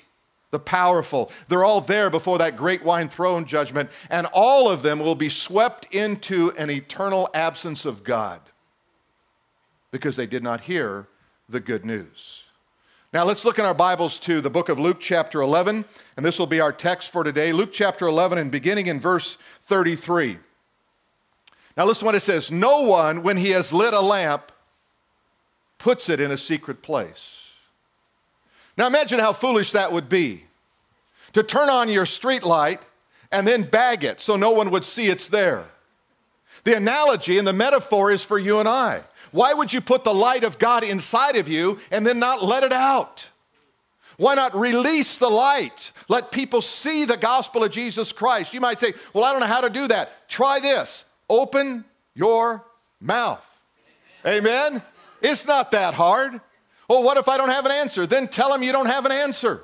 the 0.51 0.59
powerful. 0.59 1.33
They're 1.49 1.65
all 1.65 1.81
there 1.81 2.09
before 2.09 2.37
that 2.37 2.55
great 2.55 2.81
white 2.81 3.11
throne 3.11 3.43
judgment, 3.43 3.89
and 4.09 4.25
all 4.31 4.69
of 4.69 4.83
them 4.83 4.99
will 4.99 5.15
be 5.15 5.27
swept 5.27 5.93
into 5.93 6.53
an 6.57 6.69
eternal 6.69 7.27
absence 7.33 7.83
of 7.83 8.05
God 8.05 8.39
because 9.91 10.15
they 10.15 10.27
did 10.27 10.43
not 10.43 10.61
hear 10.61 11.09
the 11.49 11.59
good 11.59 11.83
news. 11.83 12.45
Now 13.11 13.25
let's 13.25 13.43
look 13.43 13.57
in 13.57 13.65
our 13.65 13.73
Bibles 13.73 14.19
to 14.19 14.39
the 14.39 14.51
book 14.51 14.69
of 14.69 14.77
Luke, 14.77 14.99
chapter 14.99 15.41
11, 15.41 15.83
and 16.15 16.23
this 16.23 16.37
will 16.37 16.45
be 16.45 16.61
our 16.61 16.71
text 16.71 17.11
for 17.11 17.23
today. 17.23 17.51
Luke, 17.51 17.73
chapter 17.73 18.05
11, 18.05 18.37
and 18.37 18.51
beginning 18.51 18.85
in 18.85 18.99
verse 18.99 19.39
33. 19.63 20.37
Now 21.75 21.85
listen 21.85 22.05
what 22.05 22.13
it 22.13 22.19
says 22.19 22.51
No 22.51 22.81
one, 22.81 23.23
when 23.23 23.37
he 23.37 23.49
has 23.49 23.73
lit 23.73 23.95
a 23.95 23.99
lamp, 23.99 24.51
puts 25.79 26.07
it 26.07 26.19
in 26.19 26.29
a 26.29 26.37
secret 26.37 26.83
place. 26.83 27.51
Now 28.77 28.85
imagine 28.85 29.17
how 29.17 29.33
foolish 29.33 29.71
that 29.71 29.91
would 29.91 30.07
be 30.07 30.43
to 31.33 31.41
turn 31.41 31.67
on 31.67 31.89
your 31.89 32.05
street 32.05 32.43
light 32.43 32.79
and 33.31 33.47
then 33.47 33.63
bag 33.63 34.03
it 34.03 34.21
so 34.21 34.35
no 34.35 34.51
one 34.51 34.69
would 34.69 34.85
see 34.85 35.07
it's 35.07 35.29
there. 35.29 35.65
The 36.63 36.77
analogy 36.77 37.39
and 37.39 37.47
the 37.47 37.53
metaphor 37.53 38.11
is 38.11 38.23
for 38.23 38.37
you 38.37 38.59
and 38.59 38.69
I. 38.69 39.01
Why 39.31 39.53
would 39.53 39.71
you 39.71 39.81
put 39.81 40.03
the 40.03 40.13
light 40.13 40.43
of 40.43 40.59
God 40.59 40.83
inside 40.83 41.35
of 41.35 41.47
you 41.47 41.79
and 41.91 42.05
then 42.05 42.19
not 42.19 42.43
let 42.43 42.63
it 42.63 42.71
out? 42.71 43.29
Why 44.17 44.35
not 44.35 44.53
release 44.53 45.17
the 45.17 45.29
light? 45.29 45.93
Let 46.09 46.31
people 46.31 46.61
see 46.61 47.05
the 47.05 47.15
gospel 47.15 47.63
of 47.63 47.71
Jesus 47.71 48.11
Christ. 48.11 48.53
You 48.53 48.59
might 48.59 48.79
say, 48.79 48.93
Well, 49.13 49.23
I 49.23 49.31
don't 49.31 49.39
know 49.39 49.47
how 49.47 49.61
to 49.61 49.69
do 49.69 49.87
that. 49.87 50.27
Try 50.29 50.59
this 50.59 51.05
open 51.29 51.85
your 52.15 52.65
mouth. 52.99 53.45
Amen? 54.25 54.81
It's 55.21 55.47
not 55.47 55.71
that 55.71 55.93
hard. 55.93 56.41
Well, 56.89 57.03
what 57.03 57.17
if 57.17 57.29
I 57.29 57.37
don't 57.37 57.49
have 57.49 57.65
an 57.65 57.71
answer? 57.71 58.05
Then 58.05 58.27
tell 58.27 58.51
them 58.51 58.63
you 58.63 58.71
don't 58.71 58.87
have 58.87 59.05
an 59.05 59.11
answer, 59.11 59.63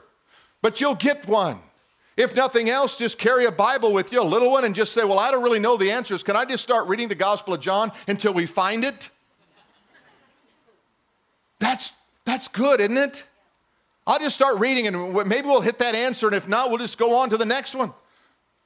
but 0.61 0.79
you'll 0.79 0.95
get 0.95 1.27
one. 1.27 1.57
If 2.15 2.35
nothing 2.35 2.69
else, 2.69 2.97
just 2.97 3.17
carry 3.17 3.45
a 3.45 3.51
Bible 3.51 3.91
with 3.91 4.13
you, 4.13 4.21
a 4.21 4.23
little 4.23 4.51
one, 4.51 4.63
and 4.63 4.73
just 4.73 4.93
say, 4.93 5.03
Well, 5.03 5.19
I 5.19 5.31
don't 5.31 5.43
really 5.43 5.59
know 5.59 5.75
the 5.75 5.91
answers. 5.91 6.23
Can 6.23 6.35
I 6.35 6.45
just 6.45 6.63
start 6.63 6.87
reading 6.87 7.09
the 7.09 7.15
Gospel 7.15 7.53
of 7.53 7.59
John 7.59 7.91
until 8.07 8.33
we 8.33 8.45
find 8.45 8.85
it? 8.85 9.09
That's, 11.59 11.93
that's 12.25 12.47
good, 12.47 12.81
isn't 12.81 12.97
it? 12.97 13.23
I'll 14.07 14.19
just 14.19 14.35
start 14.35 14.59
reading 14.59 14.87
and 14.87 15.13
maybe 15.27 15.47
we'll 15.47 15.61
hit 15.61 15.79
that 15.79 15.95
answer, 15.95 16.27
and 16.27 16.35
if 16.35 16.47
not, 16.47 16.69
we'll 16.69 16.77
just 16.77 16.97
go 16.97 17.17
on 17.17 17.29
to 17.31 17.37
the 17.37 17.45
next 17.45 17.73
one. 17.73 17.93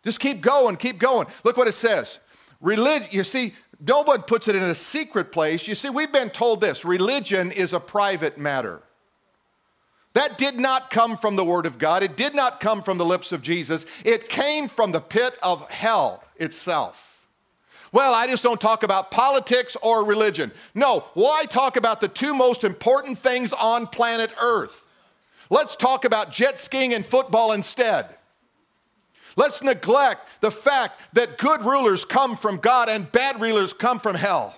Just 0.03 0.19
keep 0.19 0.41
going, 0.41 0.75
keep 0.75 0.97
going. 0.97 1.27
Look 1.43 1.57
what 1.57 1.67
it 1.67 1.73
says. 1.73 2.19
Religion, 2.61 3.07
you 3.11 3.23
see, 3.23 3.53
no 3.79 4.01
one 4.01 4.21
puts 4.21 4.47
it 4.47 4.55
in 4.55 4.63
a 4.63 4.75
secret 4.75 5.31
place. 5.31 5.67
You 5.67 5.75
see, 5.75 5.89
we've 5.89 6.11
been 6.11 6.29
told 6.29 6.59
this 6.61 6.83
religion 6.83 7.51
is 7.51 7.73
a 7.73 7.79
private 7.79 8.37
matter. 8.37 8.81
That 10.13 10.37
did 10.37 10.59
not 10.59 10.89
come 10.89 11.15
from 11.15 11.35
the 11.35 11.45
Word 11.45 11.65
of 11.65 11.77
God. 11.77 12.03
It 12.03 12.17
did 12.17 12.35
not 12.35 12.59
come 12.59 12.81
from 12.81 12.97
the 12.97 13.05
lips 13.05 13.31
of 13.31 13.41
Jesus. 13.41 13.85
It 14.03 14.27
came 14.27 14.67
from 14.67 14.91
the 14.91 14.99
pit 14.99 15.37
of 15.41 15.69
hell 15.69 16.23
itself. 16.37 17.08
Well, 17.91 18.13
I 18.13 18.27
just 18.27 18.43
don't 18.43 18.61
talk 18.61 18.83
about 18.83 19.11
politics 19.11 19.75
or 19.81 20.05
religion. 20.05 20.51
No, 20.75 21.05
why 21.13 21.45
talk 21.49 21.75
about 21.75 22.01
the 22.01 22.07
two 22.07 22.33
most 22.33 22.63
important 22.63 23.17
things 23.17 23.51
on 23.53 23.87
planet 23.87 24.31
Earth? 24.41 24.85
Let's 25.49 25.75
talk 25.75 26.05
about 26.05 26.31
jet 26.31 26.59
skiing 26.59 26.93
and 26.93 27.05
football 27.05 27.51
instead. 27.53 28.15
Let's 29.35 29.63
neglect 29.63 30.21
the 30.41 30.51
fact 30.51 30.99
that 31.13 31.37
good 31.37 31.61
rulers 31.61 32.05
come 32.05 32.35
from 32.35 32.57
God 32.57 32.89
and 32.89 33.11
bad 33.11 33.41
rulers 33.41 33.73
come 33.73 33.99
from 33.99 34.15
hell. 34.15 34.55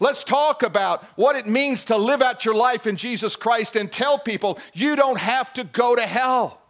Let's 0.00 0.22
talk 0.22 0.62
about 0.62 1.02
what 1.16 1.34
it 1.34 1.46
means 1.46 1.84
to 1.84 1.96
live 1.96 2.22
out 2.22 2.44
your 2.44 2.54
life 2.54 2.86
in 2.86 2.96
Jesus 2.96 3.34
Christ 3.34 3.74
and 3.74 3.90
tell 3.90 4.18
people 4.18 4.60
you 4.72 4.94
don't 4.94 5.18
have 5.18 5.52
to 5.54 5.64
go 5.64 5.96
to 5.96 6.02
hell. 6.02 6.60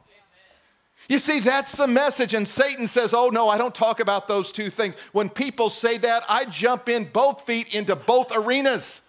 You 1.09 1.19
see, 1.19 1.41
that's 1.41 1.77
the 1.77 1.87
message. 1.87 2.35
And 2.35 2.47
Satan 2.47 2.87
says, 2.87 3.15
Oh, 3.15 3.31
no, 3.31 3.49
I 3.49 3.57
don't 3.57 3.75
talk 3.75 4.01
about 4.01 4.29
those 4.29 4.53
two 4.53 4.69
things. 4.69 4.95
When 5.13 5.31
people 5.31 5.71
say 5.71 5.97
that, 5.99 6.23
I 6.29 6.45
jump 6.45 6.89
in 6.89 7.05
both 7.05 7.47
feet 7.47 7.75
into 7.75 7.97
both 7.97 8.31
arenas. 8.37 9.03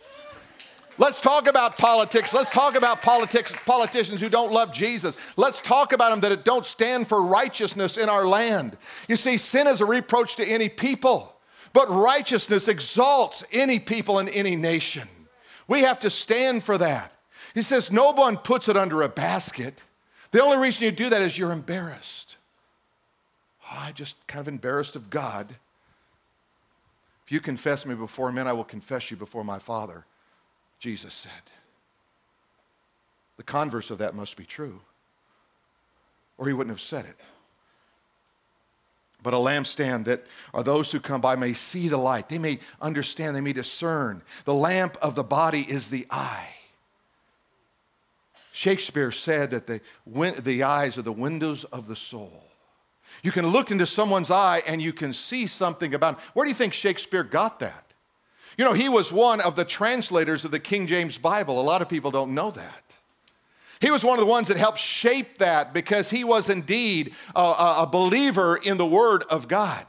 Let's 0.97 1.21
talk 1.21 1.47
about 1.47 1.77
politics. 1.77 2.33
Let's 2.33 2.49
talk 2.49 2.77
about 2.77 3.01
politics, 3.01 3.53
politicians 3.65 4.19
who 4.19 4.27
don't 4.27 4.51
love 4.51 4.73
Jesus. 4.73 5.17
Let's 5.37 5.61
talk 5.61 5.93
about 5.93 6.09
them 6.11 6.29
that 6.29 6.43
don't 6.43 6.65
stand 6.65 7.07
for 7.07 7.23
righteousness 7.23 7.97
in 7.97 8.09
our 8.09 8.25
land. 8.25 8.77
You 9.07 9.15
see, 9.15 9.37
sin 9.37 9.67
is 9.67 9.79
a 9.79 9.85
reproach 9.85 10.35
to 10.37 10.45
any 10.45 10.67
people, 10.67 11.33
but 11.71 11.89
righteousness 11.89 12.67
exalts 12.67 13.45
any 13.53 13.79
people 13.79 14.19
in 14.19 14.27
any 14.29 14.57
nation. 14.57 15.07
We 15.69 15.81
have 15.81 15.99
to 16.01 16.09
stand 16.09 16.65
for 16.65 16.77
that. 16.77 17.13
He 17.53 17.61
says, 17.61 17.91
No 17.91 18.11
one 18.11 18.37
puts 18.37 18.69
it 18.69 18.77
under 18.77 19.01
a 19.01 19.09
basket. 19.09 19.81
The 20.31 20.41
only 20.41 20.57
reason 20.57 20.85
you 20.85 20.91
do 20.91 21.09
that 21.09 21.21
is 21.21 21.37
you're 21.37 21.51
embarrassed. 21.51 22.37
Ah, 23.65 23.85
oh, 23.85 23.87
I 23.89 23.91
just 23.91 24.15
kind 24.27 24.41
of 24.41 24.47
embarrassed 24.47 24.95
of 24.95 25.09
God. 25.09 25.55
If 27.25 27.31
you 27.31 27.39
confess 27.39 27.85
me 27.85 27.95
before 27.95 28.31
men, 28.31 28.47
I 28.47 28.53
will 28.53 28.63
confess 28.63 29.11
you 29.11 29.17
before 29.17 29.43
my 29.43 29.59
Father, 29.59 30.05
Jesus 30.79 31.13
said. 31.13 31.31
The 33.37 33.43
converse 33.43 33.91
of 33.91 33.99
that 33.99 34.15
must 34.15 34.35
be 34.35 34.43
true, 34.43 34.81
or 36.37 36.47
he 36.47 36.53
wouldn't 36.53 36.75
have 36.75 36.81
said 36.81 37.05
it. 37.05 37.15
But 39.21 39.33
a 39.33 39.37
lampstand 39.37 40.05
that 40.05 40.25
are 40.53 40.63
those 40.63 40.91
who 40.91 40.99
come 40.99 41.21
by 41.21 41.35
may 41.35 41.53
see 41.53 41.87
the 41.87 41.97
light. 41.97 42.29
They 42.29 42.37
may 42.37 42.59
understand, 42.81 43.35
they 43.35 43.41
may 43.41 43.53
discern. 43.53 44.23
The 44.45 44.53
lamp 44.53 44.97
of 45.01 45.15
the 45.15 45.23
body 45.23 45.61
is 45.61 45.89
the 45.89 46.07
eye. 46.09 46.47
Shakespeare 48.59 49.09
said 49.09 49.51
that 49.51 49.67
the, 49.67 49.79
the 50.41 50.63
eyes 50.63 50.97
are 50.97 51.01
the 51.01 51.13
windows 51.13 51.63
of 51.63 51.87
the 51.87 51.95
soul. 51.95 52.43
You 53.23 53.31
can 53.31 53.47
look 53.47 53.71
into 53.71 53.85
someone's 53.85 54.29
eye 54.29 54.61
and 54.67 54.81
you 54.81 54.91
can 54.91 55.13
see 55.13 55.47
something 55.47 55.95
about 55.95 56.15
him. 56.15 56.21
Where 56.33 56.43
do 56.43 56.49
you 56.49 56.55
think 56.55 56.73
Shakespeare 56.73 57.23
got 57.23 57.61
that? 57.61 57.93
You 58.57 58.65
know, 58.65 58.73
he 58.73 58.89
was 58.89 59.13
one 59.13 59.39
of 59.39 59.55
the 59.55 59.63
translators 59.63 60.43
of 60.43 60.51
the 60.51 60.59
King 60.59 60.87
James 60.87 61.17
Bible. 61.17 61.61
A 61.61 61.63
lot 61.63 61.81
of 61.81 61.87
people 61.87 62.11
don't 62.11 62.35
know 62.35 62.51
that. 62.51 62.97
He 63.79 63.91
was 63.91 64.03
one 64.03 64.19
of 64.19 64.25
the 64.25 64.29
ones 64.29 64.49
that 64.49 64.57
helped 64.57 64.79
shape 64.79 65.37
that 65.37 65.73
because 65.73 66.09
he 66.09 66.25
was 66.25 66.49
indeed 66.49 67.15
a, 67.33 67.39
a, 67.79 67.87
believer 67.89 68.57
in 68.57 68.77
the 68.77 68.85
Word 68.85 69.23
of 69.29 69.47
God. 69.47 69.85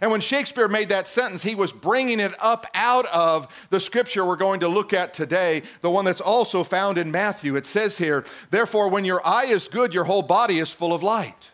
And 0.00 0.10
when 0.10 0.20
Shakespeare 0.20 0.68
made 0.68 0.88
that 0.90 1.08
sentence, 1.08 1.42
he 1.42 1.54
was 1.54 1.72
bringing 1.72 2.20
it 2.20 2.32
up 2.40 2.66
out 2.74 3.06
of 3.06 3.48
the 3.70 3.80
scripture 3.80 4.24
we're 4.24 4.36
going 4.36 4.60
to 4.60 4.68
look 4.68 4.92
at 4.92 5.14
today, 5.14 5.62
the 5.80 5.90
one 5.90 6.04
that's 6.04 6.20
also 6.20 6.62
found 6.62 6.98
in 6.98 7.10
Matthew. 7.10 7.56
It 7.56 7.66
says 7.66 7.98
here, 7.98 8.24
Therefore, 8.50 8.88
when 8.88 9.04
your 9.04 9.26
eye 9.26 9.46
is 9.46 9.68
good, 9.68 9.94
your 9.94 10.04
whole 10.04 10.22
body 10.22 10.58
is 10.58 10.70
full 10.70 10.92
of 10.92 11.02
light. 11.02 11.50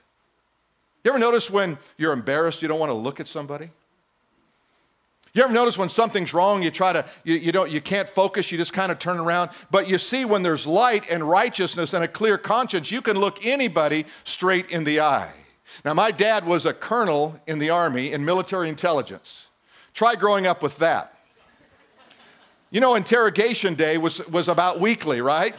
You 1.05 1.11
ever 1.11 1.19
notice 1.19 1.51
when 1.51 1.79
you're 1.97 2.13
embarrassed, 2.13 2.63
you 2.63 2.69
don't 2.69 2.79
want 2.79 2.91
to 2.91 2.95
look 2.95 3.21
at 3.21 3.29
somebody? 3.29 3.71
You 5.35 5.43
ever 5.43 5.53
notice 5.53 5.79
when 5.79 5.89
something's 5.89 6.35
wrong, 6.35 6.63
you 6.63 6.71
try 6.71 6.93
to, 6.93 7.07
you, 7.25 7.37
you, 7.37 7.53
don't, 7.53 7.71
you 7.71 7.81
can't 7.81 8.09
focus, 8.09 8.53
you 8.53 8.59
just 8.59 8.75
kind 8.75 8.93
of 8.93 8.99
turn 8.99 9.19
around. 9.19 9.51
But 9.71 9.89
you 9.89 9.97
see, 9.97 10.27
when 10.27 10.43
there's 10.43 10.67
light 10.67 11.11
and 11.11 11.23
righteousness 11.23 11.95
and 11.95 12.05
a 12.05 12.09
clear 12.09 12.37
conscience, 12.37 12.91
you 12.91 13.01
can 13.01 13.19
look 13.19 13.45
anybody 13.45 14.05
straight 14.25 14.71
in 14.71 14.85
the 14.85 15.01
eye. 15.01 15.33
Now, 15.85 15.95
my 15.95 16.11
dad 16.11 16.47
was 16.47 16.67
a 16.67 16.73
colonel 16.73 17.41
in 17.47 17.59
the 17.59 17.71
Army 17.71 18.12
in 18.12 18.25
military 18.25 18.69
intelligence. 18.69 19.49
Try 19.95 20.14
growing 20.14 20.47
up 20.47 20.62
with 20.62 20.79
that. 20.79 21.14
You 22.71 22.81
know, 22.81 22.95
interrogation 22.95 23.75
day 23.75 23.99
was, 23.99 24.26
was 24.29 24.49
about 24.49 24.81
weekly, 24.81 25.21
right? 25.21 25.55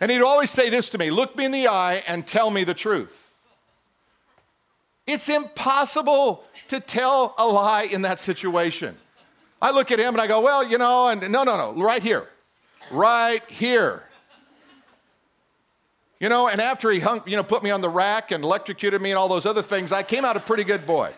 And 0.00 0.10
he'd 0.10 0.22
always 0.22 0.50
say 0.50 0.70
this 0.70 0.88
to 0.90 0.98
me 0.98 1.10
look 1.10 1.36
me 1.36 1.44
in 1.44 1.52
the 1.52 1.68
eye 1.68 2.02
and 2.08 2.26
tell 2.26 2.50
me 2.50 2.64
the 2.64 2.74
truth. 2.74 3.34
It's 5.06 5.28
impossible 5.28 6.44
to 6.68 6.80
tell 6.80 7.34
a 7.38 7.46
lie 7.46 7.88
in 7.90 8.02
that 8.02 8.20
situation. 8.20 8.96
I 9.60 9.72
look 9.72 9.90
at 9.90 9.98
him 9.98 10.14
and 10.14 10.20
I 10.20 10.26
go, 10.26 10.40
well, 10.40 10.68
you 10.68 10.78
know, 10.78 11.08
and 11.08 11.20
no, 11.32 11.42
no, 11.42 11.56
no, 11.56 11.82
right 11.82 12.02
here. 12.02 12.28
right 12.90 13.42
here. 13.48 14.07
You 16.20 16.28
know, 16.28 16.48
and 16.48 16.60
after 16.60 16.90
he 16.90 16.98
hung, 16.98 17.22
you 17.26 17.36
know, 17.36 17.44
put 17.44 17.62
me 17.62 17.70
on 17.70 17.80
the 17.80 17.88
rack 17.88 18.32
and 18.32 18.42
electrocuted 18.42 19.00
me 19.00 19.10
and 19.10 19.18
all 19.18 19.28
those 19.28 19.46
other 19.46 19.62
things, 19.62 19.92
I 19.92 20.02
came 20.02 20.24
out 20.24 20.36
a 20.36 20.40
pretty 20.40 20.64
good 20.64 20.86
boy. 20.86 21.12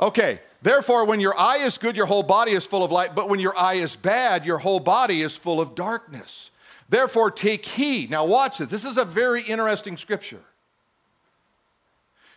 Okay, 0.00 0.40
therefore, 0.62 1.06
when 1.06 1.20
your 1.20 1.38
eye 1.38 1.58
is 1.58 1.78
good, 1.78 1.96
your 1.96 2.06
whole 2.06 2.22
body 2.22 2.52
is 2.52 2.66
full 2.66 2.84
of 2.84 2.90
light, 2.90 3.14
but 3.14 3.28
when 3.28 3.40
your 3.40 3.58
eye 3.58 3.74
is 3.74 3.96
bad, 3.96 4.44
your 4.44 4.58
whole 4.58 4.80
body 4.80 5.22
is 5.22 5.36
full 5.36 5.60
of 5.60 5.74
darkness. 5.74 6.50
Therefore, 6.88 7.30
take 7.30 7.64
heed. 7.64 8.10
Now, 8.10 8.24
watch 8.24 8.60
it. 8.60 8.68
This 8.68 8.84
is 8.84 8.96
a 8.96 9.04
very 9.04 9.42
interesting 9.42 9.96
scripture. 9.96 10.42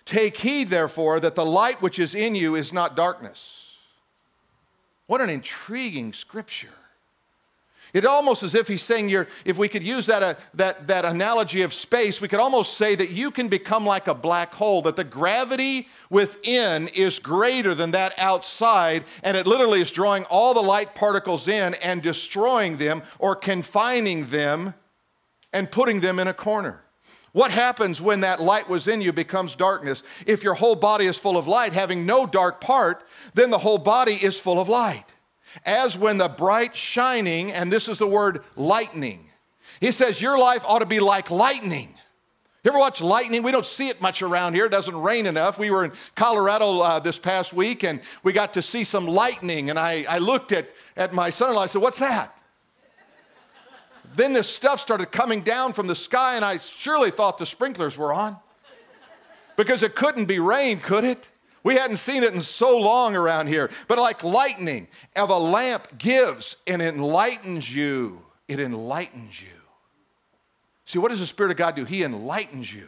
Take 0.05 0.37
heed, 0.37 0.69
therefore, 0.69 1.19
that 1.19 1.35
the 1.35 1.45
light 1.45 1.81
which 1.81 1.99
is 1.99 2.15
in 2.15 2.33
you 2.33 2.55
is 2.55 2.73
not 2.73 2.95
darkness. 2.95 3.77
What 5.05 5.21
an 5.21 5.29
intriguing 5.29 6.13
scripture. 6.13 6.78
It 7.93 8.05
almost 8.05 8.43
as 8.43 8.53
if 8.53 8.67
he's 8.67 8.83
saying 8.83 9.09
you're, 9.09 9.27
if 9.45 9.57
we 9.57 9.67
could 9.67 9.83
use 9.83 10.05
that, 10.05 10.21
uh, 10.21 10.33
that, 10.53 10.87
that 10.87 11.05
analogy 11.05 11.63
of 11.63 11.73
space, 11.73 12.21
we 12.21 12.27
could 12.27 12.39
almost 12.39 12.77
say 12.77 12.95
that 12.95 13.09
you 13.09 13.31
can 13.31 13.47
become 13.47 13.85
like 13.85 14.07
a 14.07 14.13
black 14.13 14.53
hole, 14.53 14.81
that 14.83 14.95
the 14.95 15.03
gravity 15.03 15.87
within 16.09 16.87
is 16.89 17.17
greater 17.17 17.73
than 17.73 17.91
that 17.91 18.13
outside, 18.17 19.03
and 19.23 19.35
it 19.35 19.47
literally 19.47 19.81
is 19.81 19.91
drawing 19.91 20.23
all 20.25 20.53
the 20.53 20.59
light 20.59 20.93
particles 20.93 21.47
in 21.47 21.73
and 21.75 22.03
destroying 22.03 22.77
them 22.77 23.01
or 23.17 23.35
confining 23.35 24.25
them 24.25 24.73
and 25.51 25.71
putting 25.71 26.01
them 26.01 26.19
in 26.19 26.27
a 26.27 26.33
corner. 26.33 26.83
What 27.31 27.51
happens 27.51 28.01
when 28.01 28.21
that 28.21 28.39
light 28.39 28.67
was 28.69 28.87
in 28.87 29.01
you 29.01 29.13
becomes 29.13 29.55
darkness? 29.55 30.03
If 30.27 30.43
your 30.43 30.55
whole 30.55 30.75
body 30.75 31.05
is 31.05 31.17
full 31.17 31.37
of 31.37 31.47
light, 31.47 31.73
having 31.73 32.05
no 32.05 32.25
dark 32.25 32.59
part, 32.61 33.03
then 33.33 33.49
the 33.51 33.59
whole 33.59 33.77
body 33.77 34.13
is 34.13 34.39
full 34.39 34.59
of 34.59 34.69
light 34.69 35.05
as 35.65 35.97
when 35.97 36.17
the 36.17 36.29
bright 36.29 36.75
shining, 36.75 37.51
and 37.51 37.71
this 37.71 37.87
is 37.87 37.97
the 37.97 38.07
word 38.07 38.43
lightning. 38.55 39.25
He 39.79 39.91
says, 39.91 40.21
Your 40.21 40.37
life 40.37 40.63
ought 40.67 40.79
to 40.79 40.85
be 40.85 40.99
like 40.99 41.31
lightning. 41.31 41.93
You 42.63 42.71
ever 42.71 42.79
watch 42.79 43.01
lightning? 43.01 43.41
We 43.43 43.51
don't 43.51 43.65
see 43.65 43.87
it 43.87 44.01
much 44.01 44.21
around 44.21 44.53
here. 44.53 44.65
It 44.65 44.71
doesn't 44.71 45.01
rain 45.01 45.25
enough. 45.25 45.57
We 45.57 45.71
were 45.71 45.85
in 45.85 45.91
Colorado 46.15 46.81
uh, 46.81 46.99
this 46.99 47.17
past 47.17 47.53
week 47.53 47.83
and 47.83 48.01
we 48.21 48.33
got 48.33 48.55
to 48.55 48.61
see 48.61 48.83
some 48.83 49.05
lightning. 49.05 49.69
And 49.69 49.79
I, 49.79 50.03
I 50.09 50.17
looked 50.17 50.51
at, 50.51 50.67
at 50.97 51.13
my 51.13 51.29
son 51.29 51.51
in 51.51 51.55
law. 51.55 51.63
I 51.63 51.67
said, 51.67 51.81
What's 51.81 51.99
that? 51.99 52.35
then 54.15 54.33
this 54.33 54.49
stuff 54.49 54.79
started 54.79 55.11
coming 55.11 55.41
down 55.41 55.71
from 55.71 55.87
the 55.87 55.95
sky, 55.95 56.35
and 56.35 56.43
I 56.43 56.57
surely 56.57 57.11
thought 57.11 57.37
the 57.37 57.45
sprinklers 57.45 57.97
were 57.97 58.11
on 58.11 58.35
because 59.55 59.83
it 59.83 59.95
couldn't 59.95 60.25
be 60.25 60.39
rain, 60.39 60.79
could 60.79 61.03
it? 61.03 61.29
We 61.69 61.75
hadn't 61.75 61.97
seen 61.97 62.23
it 62.23 62.33
in 62.33 62.41
so 62.41 62.79
long 62.79 63.15
around 63.15 63.45
here. 63.45 63.69
But 63.87 63.99
like 63.99 64.23
lightning 64.23 64.87
of 65.15 65.29
a 65.29 65.37
lamp 65.37 65.99
gives 65.99 66.57
and 66.65 66.81
enlightens 66.81 67.71
you. 67.71 68.23
It 68.47 68.59
enlightens 68.59 69.39
you. 69.39 69.55
See, 70.85 70.97
what 70.97 71.09
does 71.09 71.19
the 71.19 71.27
Spirit 71.27 71.51
of 71.51 71.57
God 71.57 71.75
do? 71.75 71.85
He 71.85 72.01
enlightens 72.01 72.73
you. 72.73 72.87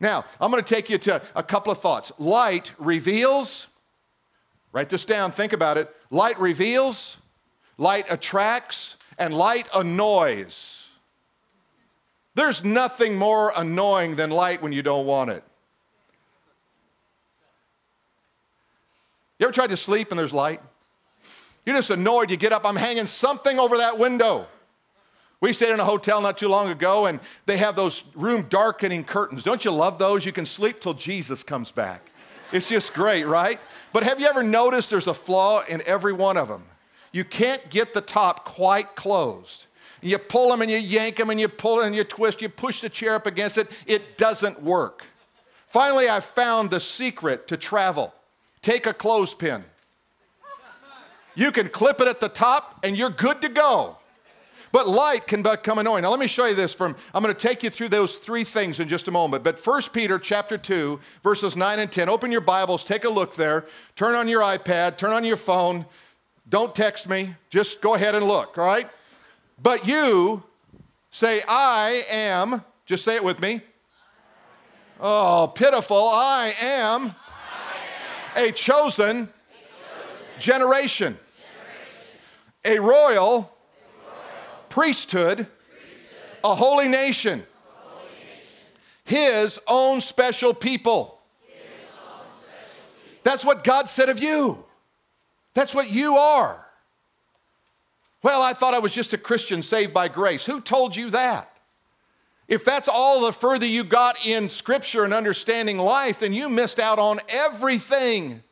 Now, 0.00 0.26
I'm 0.38 0.50
going 0.50 0.62
to 0.62 0.74
take 0.74 0.90
you 0.90 0.98
to 0.98 1.22
a 1.34 1.42
couple 1.42 1.72
of 1.72 1.78
thoughts. 1.78 2.12
Light 2.18 2.74
reveals, 2.78 3.68
write 4.72 4.90
this 4.90 5.06
down, 5.06 5.32
think 5.32 5.54
about 5.54 5.78
it. 5.78 5.88
Light 6.10 6.38
reveals, 6.38 7.16
light 7.78 8.04
attracts, 8.10 8.96
and 9.18 9.32
light 9.32 9.66
annoys. 9.74 10.90
There's 12.34 12.62
nothing 12.62 13.16
more 13.16 13.50
annoying 13.56 14.16
than 14.16 14.28
light 14.28 14.60
when 14.60 14.74
you 14.74 14.82
don't 14.82 15.06
want 15.06 15.30
it. 15.30 15.42
You 19.38 19.46
ever 19.46 19.52
tried 19.52 19.70
to 19.70 19.76
sleep 19.76 20.10
and 20.10 20.18
there's 20.18 20.32
light? 20.32 20.60
You're 21.64 21.76
just 21.76 21.90
annoyed. 21.90 22.30
You 22.30 22.36
get 22.36 22.52
up, 22.52 22.62
I'm 22.64 22.76
hanging 22.76 23.06
something 23.06 23.58
over 23.58 23.76
that 23.76 23.98
window. 23.98 24.46
We 25.40 25.52
stayed 25.52 25.72
in 25.72 25.78
a 25.78 25.84
hotel 25.84 26.20
not 26.20 26.36
too 26.36 26.48
long 26.48 26.70
ago 26.70 27.06
and 27.06 27.20
they 27.46 27.58
have 27.58 27.76
those 27.76 28.02
room 28.14 28.46
darkening 28.48 29.04
curtains. 29.04 29.44
Don't 29.44 29.64
you 29.64 29.70
love 29.70 29.98
those? 29.98 30.26
You 30.26 30.32
can 30.32 30.46
sleep 30.46 30.80
till 30.80 30.94
Jesus 30.94 31.44
comes 31.44 31.70
back. 31.70 32.10
It's 32.50 32.68
just 32.68 32.94
great, 32.94 33.24
right? 33.24 33.60
But 33.92 34.02
have 34.02 34.18
you 34.18 34.26
ever 34.26 34.42
noticed 34.42 34.90
there's 34.90 35.06
a 35.06 35.14
flaw 35.14 35.62
in 35.68 35.82
every 35.86 36.12
one 36.12 36.36
of 36.36 36.48
them? 36.48 36.64
You 37.12 37.24
can't 37.24 37.62
get 37.70 37.94
the 37.94 38.00
top 38.00 38.44
quite 38.44 38.96
closed. 38.96 39.66
You 40.00 40.18
pull 40.18 40.50
them 40.50 40.62
and 40.62 40.70
you 40.70 40.78
yank 40.78 41.16
them 41.16 41.30
and 41.30 41.38
you 41.38 41.48
pull 41.48 41.80
and 41.80 41.94
you 41.94 42.04
twist, 42.04 42.42
you 42.42 42.48
push 42.48 42.80
the 42.80 42.88
chair 42.88 43.14
up 43.14 43.26
against 43.26 43.58
it, 43.58 43.68
it 43.86 44.16
doesn't 44.18 44.62
work. 44.62 45.04
Finally, 45.66 46.08
I 46.08 46.20
found 46.20 46.70
the 46.70 46.80
secret 46.80 47.48
to 47.48 47.56
travel. 47.56 48.14
Take 48.68 48.84
a 48.84 48.92
clothespin. 48.92 49.64
You 51.34 51.52
can 51.52 51.70
clip 51.70 52.02
it 52.02 52.06
at 52.06 52.20
the 52.20 52.28
top 52.28 52.80
and 52.84 52.98
you're 52.98 53.08
good 53.08 53.40
to 53.40 53.48
go. 53.48 53.96
But 54.72 54.86
light 54.86 55.26
can 55.26 55.42
become 55.42 55.78
annoying. 55.78 56.02
Now 56.02 56.10
let 56.10 56.20
me 56.20 56.26
show 56.26 56.44
you 56.44 56.54
this 56.54 56.74
from 56.74 56.94
I'm 57.14 57.22
going 57.22 57.34
to 57.34 57.40
take 57.40 57.62
you 57.62 57.70
through 57.70 57.88
those 57.88 58.18
three 58.18 58.44
things 58.44 58.78
in 58.78 58.86
just 58.86 59.08
a 59.08 59.10
moment. 59.10 59.42
But 59.42 59.58
1 59.58 59.82
Peter 59.94 60.18
chapter 60.18 60.58
2 60.58 61.00
verses 61.22 61.56
9 61.56 61.78
and 61.78 61.90
10. 61.90 62.10
Open 62.10 62.30
your 62.30 62.42
Bibles, 62.42 62.84
take 62.84 63.04
a 63.04 63.08
look 63.08 63.36
there. 63.36 63.64
Turn 63.96 64.14
on 64.14 64.28
your 64.28 64.42
iPad, 64.42 64.98
turn 64.98 65.12
on 65.12 65.24
your 65.24 65.38
phone. 65.38 65.86
Don't 66.46 66.74
text 66.74 67.08
me. 67.08 67.36
Just 67.48 67.80
go 67.80 67.94
ahead 67.94 68.14
and 68.14 68.26
look, 68.26 68.58
all 68.58 68.66
right? 68.66 68.86
But 69.62 69.88
you 69.88 70.42
say 71.10 71.40
I 71.48 72.02
am, 72.10 72.62
just 72.84 73.02
say 73.02 73.16
it 73.16 73.24
with 73.24 73.40
me. 73.40 73.62
Oh, 75.00 75.50
pitiful. 75.54 76.10
I 76.12 76.52
am 76.60 77.14
a 78.36 78.52
chosen, 78.52 79.28
generation, 80.38 81.18
a 82.64 82.78
royal, 82.78 83.52
priesthood, 84.68 85.46
a 86.44 86.54
holy 86.54 86.88
nation, 86.88 87.42
his 89.04 89.58
own 89.66 90.00
special 90.00 90.54
people. 90.54 91.20
That's 93.24 93.44
what 93.44 93.64
God 93.64 93.88
said 93.88 94.08
of 94.08 94.22
you. 94.22 94.64
That's 95.54 95.74
what 95.74 95.90
you 95.90 96.16
are. 96.16 96.64
Well, 98.22 98.42
I 98.42 98.52
thought 98.52 98.74
I 98.74 98.78
was 98.78 98.92
just 98.92 99.12
a 99.12 99.18
Christian 99.18 99.62
saved 99.62 99.92
by 99.94 100.08
grace. 100.08 100.44
Who 100.46 100.60
told 100.60 100.96
you 100.96 101.10
that? 101.10 101.47
If 102.48 102.64
that's 102.64 102.88
all 102.88 103.26
the 103.26 103.32
further 103.32 103.66
you 103.66 103.84
got 103.84 104.26
in 104.26 104.48
scripture 104.48 105.04
and 105.04 105.12
understanding 105.12 105.76
life, 105.76 106.20
then 106.20 106.32
you 106.32 106.48
missed 106.48 106.80
out 106.80 106.98
on 106.98 107.18
everything. 107.28 108.42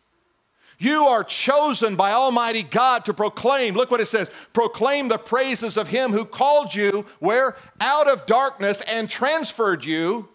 You 0.78 1.06
are 1.06 1.24
chosen 1.24 1.96
by 1.96 2.12
Almighty 2.12 2.62
God 2.62 3.06
to 3.06 3.14
proclaim, 3.14 3.74
look 3.74 3.90
what 3.90 4.02
it 4.02 4.06
says 4.06 4.30
proclaim 4.52 5.08
the 5.08 5.16
praises 5.16 5.78
of 5.78 5.88
Him 5.88 6.12
who 6.12 6.26
called 6.26 6.74
you 6.74 7.06
where? 7.18 7.56
Out 7.80 8.06
of 8.08 8.26
darkness 8.26 8.82
and 8.82 9.08
transferred 9.08 9.86
you 9.86 10.28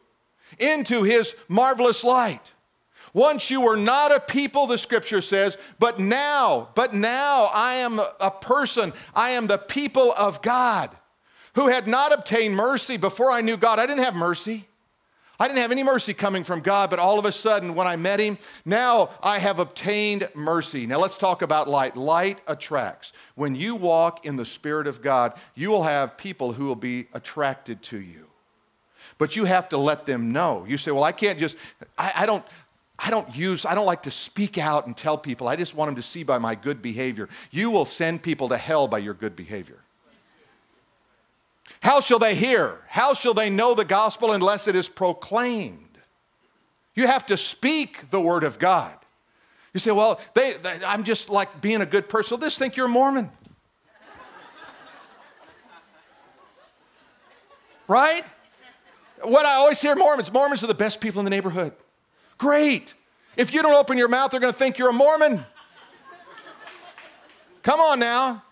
into 0.57 1.03
His 1.03 1.35
marvelous 1.47 2.03
light. 2.03 2.41
Once 3.13 3.51
you 3.51 3.61
were 3.61 3.77
not 3.77 4.15
a 4.15 4.19
people, 4.19 4.65
the 4.65 4.77
scripture 4.77 5.21
says, 5.21 5.57
but 5.77 5.99
now, 5.99 6.69
but 6.75 6.93
now 6.93 7.49
I 7.53 7.75
am 7.75 7.99
a 8.19 8.31
person, 8.31 8.93
I 9.13 9.31
am 9.31 9.45
the 9.45 9.57
people 9.57 10.13
of 10.17 10.41
God 10.41 10.89
who 11.55 11.67
had 11.67 11.87
not 11.87 12.13
obtained 12.13 12.55
mercy 12.55 12.97
before 12.97 13.31
I 13.31 13.41
knew 13.41 13.57
God. 13.57 13.79
I 13.79 13.85
didn't 13.85 14.03
have 14.03 14.15
mercy. 14.15 14.67
I 15.41 15.47
didn't 15.47 15.63
have 15.63 15.71
any 15.71 15.81
mercy 15.81 16.13
coming 16.13 16.43
from 16.43 16.59
God, 16.59 16.91
but 16.91 16.99
all 16.99 17.17
of 17.17 17.25
a 17.25 17.31
sudden, 17.31 17.73
when 17.73 17.87
I 17.87 17.95
met 17.95 18.19
Him, 18.19 18.37
now 18.63 19.09
I 19.23 19.39
have 19.39 19.57
obtained 19.57 20.29
mercy. 20.35 20.85
Now 20.85 20.99
let's 20.99 21.17
talk 21.17 21.41
about 21.41 21.67
light. 21.67 21.97
Light 21.97 22.39
attracts. 22.45 23.11
When 23.33 23.55
you 23.55 23.75
walk 23.75 24.23
in 24.23 24.35
the 24.35 24.45
Spirit 24.45 24.85
of 24.85 25.01
God, 25.01 25.33
you 25.55 25.71
will 25.71 25.81
have 25.81 26.15
people 26.15 26.51
who 26.51 26.67
will 26.67 26.75
be 26.75 27.07
attracted 27.13 27.81
to 27.83 27.99
you. 27.99 28.27
But 29.17 29.35
you 29.35 29.45
have 29.45 29.67
to 29.69 29.79
let 29.79 30.05
them 30.05 30.31
know. 30.31 30.63
You 30.67 30.77
say, 30.77 30.91
Well, 30.91 31.03
I 31.03 31.11
can't 31.11 31.39
just, 31.39 31.57
I, 31.97 32.11
I 32.17 32.25
don't. 32.27 32.45
I 33.03 33.09
don't 33.09 33.35
use, 33.35 33.65
I 33.65 33.73
don't 33.73 33.87
like 33.87 34.03
to 34.03 34.11
speak 34.11 34.59
out 34.59 34.85
and 34.85 34.95
tell 34.95 35.17
people. 35.17 35.47
I 35.47 35.55
just 35.55 35.73
want 35.73 35.87
them 35.87 35.95
to 35.95 36.03
see 36.03 36.21
by 36.21 36.37
my 36.37 36.53
good 36.53 36.83
behavior. 36.83 37.29
You 37.49 37.71
will 37.71 37.85
send 37.85 38.21
people 38.21 38.49
to 38.49 38.57
hell 38.57 38.87
by 38.87 38.99
your 38.99 39.15
good 39.15 39.35
behavior. 39.35 39.79
How 41.81 41.99
shall 41.99 42.19
they 42.19 42.35
hear? 42.35 42.79
How 42.87 43.13
shall 43.13 43.33
they 43.33 43.49
know 43.49 43.73
the 43.73 43.85
gospel 43.85 44.31
unless 44.31 44.67
it 44.67 44.75
is 44.75 44.87
proclaimed? 44.87 45.97
You 46.93 47.07
have 47.07 47.25
to 47.27 47.37
speak 47.37 48.11
the 48.11 48.21
word 48.21 48.43
of 48.43 48.59
God. 48.59 48.95
You 49.73 49.79
say, 49.79 49.91
well, 49.91 50.19
they, 50.35 50.53
they, 50.61 50.79
I'm 50.85 51.03
just 51.03 51.29
like 51.29 51.61
being 51.61 51.81
a 51.81 51.85
good 51.85 52.07
person. 52.07 52.37
Well, 52.37 52.47
just 52.47 52.59
think 52.59 52.75
you're 52.75 52.85
a 52.85 52.89
Mormon. 52.89 53.31
right? 57.87 58.21
What 59.23 59.45
I 59.45 59.53
always 59.55 59.81
hear 59.81 59.95
Mormons 59.95 60.31
Mormons 60.31 60.63
are 60.63 60.67
the 60.67 60.73
best 60.73 61.01
people 61.01 61.19
in 61.19 61.25
the 61.25 61.29
neighborhood. 61.29 61.73
Great. 62.37 62.93
If 63.37 63.53
you 63.53 63.61
don't 63.61 63.75
open 63.75 63.97
your 63.97 64.07
mouth, 64.07 64.31
they're 64.31 64.39
going 64.39 64.53
to 64.53 64.57
think 64.57 64.77
you're 64.77 64.89
a 64.89 64.93
Mormon. 64.93 65.45
Come 67.63 67.79
on 67.79 67.99
now. 67.99 68.43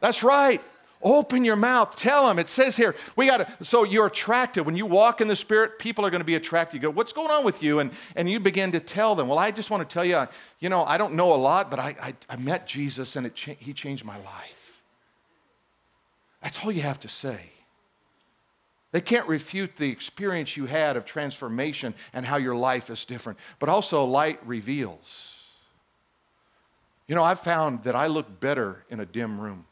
That's 0.00 0.22
right. 0.22 0.60
Open 1.04 1.44
your 1.44 1.56
mouth. 1.56 1.96
Tell 1.96 2.26
them. 2.26 2.38
It 2.38 2.48
says 2.48 2.76
here, 2.76 2.96
we 3.14 3.26
got 3.26 3.46
to, 3.46 3.64
so 3.64 3.84
you're 3.84 4.06
attracted. 4.06 4.64
When 4.64 4.74
you 4.74 4.86
walk 4.86 5.20
in 5.20 5.28
the 5.28 5.36
Spirit, 5.36 5.78
people 5.78 6.06
are 6.06 6.10
going 6.10 6.22
to 6.22 6.26
be 6.26 6.34
attracted. 6.34 6.78
You 6.78 6.88
go, 6.88 6.90
what's 6.90 7.12
going 7.12 7.30
on 7.30 7.44
with 7.44 7.62
you? 7.62 7.80
And, 7.80 7.90
and 8.16 8.28
you 8.28 8.40
begin 8.40 8.72
to 8.72 8.80
tell 8.80 9.14
them, 9.14 9.28
well, 9.28 9.38
I 9.38 9.50
just 9.50 9.70
want 9.70 9.86
to 9.86 9.92
tell 9.92 10.04
you, 10.04 10.26
you 10.60 10.70
know, 10.70 10.82
I 10.82 10.96
don't 10.96 11.12
know 11.12 11.34
a 11.34 11.36
lot, 11.36 11.68
but 11.68 11.78
I, 11.78 11.94
I, 12.00 12.14
I 12.30 12.36
met 12.38 12.66
Jesus 12.66 13.16
and 13.16 13.26
it 13.26 13.34
cha- 13.34 13.56
he 13.58 13.74
changed 13.74 14.02
my 14.02 14.16
life. 14.16 14.80
That's 16.42 16.64
all 16.64 16.72
you 16.72 16.82
have 16.82 17.00
to 17.00 17.08
say. 17.08 17.50
They 18.92 19.02
can't 19.02 19.28
refute 19.28 19.76
the 19.76 19.90
experience 19.90 20.56
you 20.56 20.64
had 20.64 20.96
of 20.96 21.04
transformation 21.04 21.94
and 22.14 22.24
how 22.24 22.38
your 22.38 22.54
life 22.54 22.88
is 22.88 23.04
different. 23.04 23.38
But 23.58 23.68
also, 23.68 24.04
light 24.04 24.38
reveals. 24.46 25.38
You 27.08 27.14
know, 27.14 27.22
I've 27.22 27.40
found 27.40 27.82
that 27.84 27.94
I 27.94 28.06
look 28.06 28.40
better 28.40 28.84
in 28.88 29.00
a 29.00 29.04
dim 29.04 29.38
room. 29.38 29.66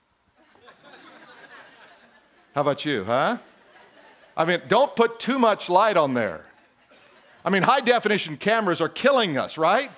How 2.54 2.60
about 2.60 2.84
you, 2.84 3.04
huh? 3.04 3.38
I 4.36 4.44
mean, 4.44 4.60
don't 4.68 4.94
put 4.94 5.18
too 5.18 5.38
much 5.38 5.68
light 5.68 5.96
on 5.96 6.14
there. 6.14 6.46
I 7.44 7.50
mean, 7.50 7.62
high 7.62 7.80
definition 7.80 8.36
cameras 8.36 8.80
are 8.80 8.88
killing 8.88 9.36
us, 9.36 9.58
right? 9.58 9.88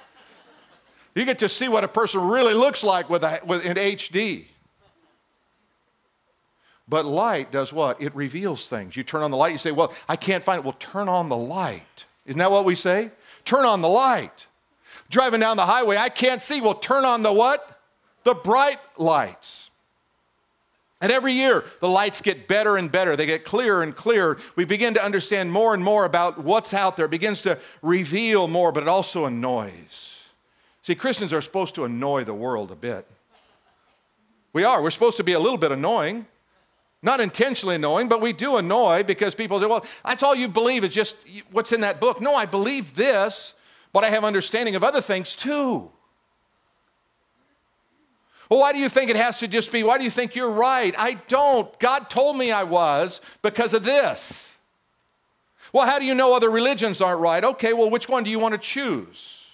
You 1.15 1.25
get 1.25 1.39
to 1.41 1.49
see 1.49 1.69
what 1.69 1.85
a 1.85 1.89
person 1.89 2.21
really 2.21 2.55
looks 2.55 2.83
like 2.83 3.09
with, 3.09 3.23
a, 3.23 3.39
with 3.47 3.65
in 3.65 3.77
HD. 3.77 4.47
But 6.89 7.07
light 7.07 7.51
does 7.51 7.73
what? 7.73 8.01
It 8.01 8.15
reveals 8.15 8.69
things. 8.69 8.97
You 8.97 9.05
turn 9.05 9.23
on 9.23 9.31
the 9.31 9.37
light, 9.37 9.53
you 9.53 9.59
say, 9.59 9.73
Well, 9.73 9.95
I 10.09 10.17
can't 10.17 10.45
find 10.45 10.59
it. 10.59 10.65
Well, 10.65 10.77
turn 10.79 11.09
on 11.09 11.29
the 11.29 11.37
light. 11.37 12.05
Isn't 12.27 12.39
that 12.39 12.51
what 12.51 12.65
we 12.65 12.75
say? 12.75 13.11
Turn 13.45 13.65
on 13.65 13.81
the 13.81 13.89
light. 13.89 14.47
Driving 15.11 15.41
down 15.41 15.57
the 15.57 15.67
highway, 15.67 15.97
I 15.97 16.09
can't 16.09 16.43
see. 16.43 16.61
Well, 16.61 16.75
turn 16.75 17.05
on 17.05 17.23
the 17.23 17.33
what? 17.33 17.83
The 18.25 18.35
bright 18.35 18.79
lights. 18.97 19.64
And 21.05 21.13
every 21.13 21.35
year, 21.35 21.67
the 21.81 21.89
lights 21.89 22.23
get 22.23 22.49
better 22.49 22.79
and 22.79 22.91
better. 22.91 23.15
They 23.15 23.27
get 23.27 23.45
clearer 23.45 23.83
and 23.83 23.95
clearer. 23.95 24.39
We 24.57 24.65
begin 24.65 24.95
to 24.95 25.05
understand 25.05 25.53
more 25.53 25.75
and 25.75 25.85
more 25.85 26.07
about 26.07 26.39
what's 26.39 26.73
out 26.73 26.97
there. 26.97 27.05
It 27.05 27.11
begins 27.11 27.43
to 27.43 27.59
reveal 27.83 28.49
more, 28.49 28.73
but 28.73 28.85
it 28.85 28.89
also 28.89 29.27
annoys. 29.27 30.23
See, 30.81 30.95
Christians 30.95 31.35
are 31.35 31.43
supposed 31.43 31.75
to 31.75 31.85
annoy 31.85 32.25
the 32.25 32.33
world 32.33 32.71
a 32.71 32.75
bit. 32.75 33.07
We 34.55 34.65
are. 34.65 34.83
We're 34.83 34.93
supposed 34.93 35.19
to 35.19 35.25
be 35.25 35.35
a 35.35 35.39
little 35.39 35.59
bit 35.59 35.73
annoying. 35.73 36.25
Not 37.03 37.21
intentionally 37.21 37.75
annoying, 37.75 38.09
but 38.09 38.23
we 38.23 38.33
do 38.33 38.57
annoy 38.57 39.03
because 39.03 39.35
people 39.35 39.61
say, 39.61 39.67
well, 39.67 39.85
that's 40.07 40.23
all 40.23 40.35
you 40.35 40.49
believe 40.49 40.85
is 40.85 40.95
just 40.95 41.27
what's 41.51 41.73
in 41.73 41.83
that 41.83 42.01
book. 42.01 42.23
No, 42.23 42.35
I 42.35 42.47
believe 42.47 42.95
this, 42.95 43.53
but 43.93 44.05
I 44.05 44.09
have 44.09 44.25
understanding 44.25 44.75
of 44.75 44.83
other 44.83 45.03
things 45.03 45.37
too. 45.37 45.91
Well, 48.51 48.61
why 48.61 48.73
do 48.73 48.79
you 48.79 48.89
think 48.89 49.11
it 49.11 49.17
has 49.17 49.39
to 49.39 49.49
just 49.49 49.73
be, 49.73 49.83
why 49.83 49.99
do 49.99 50.05
you 50.05 50.11
think 50.11 50.35
you're 50.35 50.51
right? 50.51 50.95
I 50.99 51.15
don't. 51.29 51.77
God 51.79 52.11
told 52.11 52.37
me 52.37 52.53
I 52.53 52.65
was 52.65 53.21
because 53.43 53.73
of 53.75 53.85
this. 53.85 54.55
Well, 55.73 55.87
how 55.87 55.99
do 55.99 56.05
you 56.05 56.15
know 56.15 56.37
other 56.37 56.51
religions 56.51 57.01
aren't 57.01 57.21
right? 57.21 57.43
Okay, 57.43 57.73
well, 57.73 57.91
which 57.91 58.09
one 58.09 58.23
do 58.23 58.31
you 58.31 58.39
want 58.39 58.53
to 58.53 58.61
choose? 58.61 59.45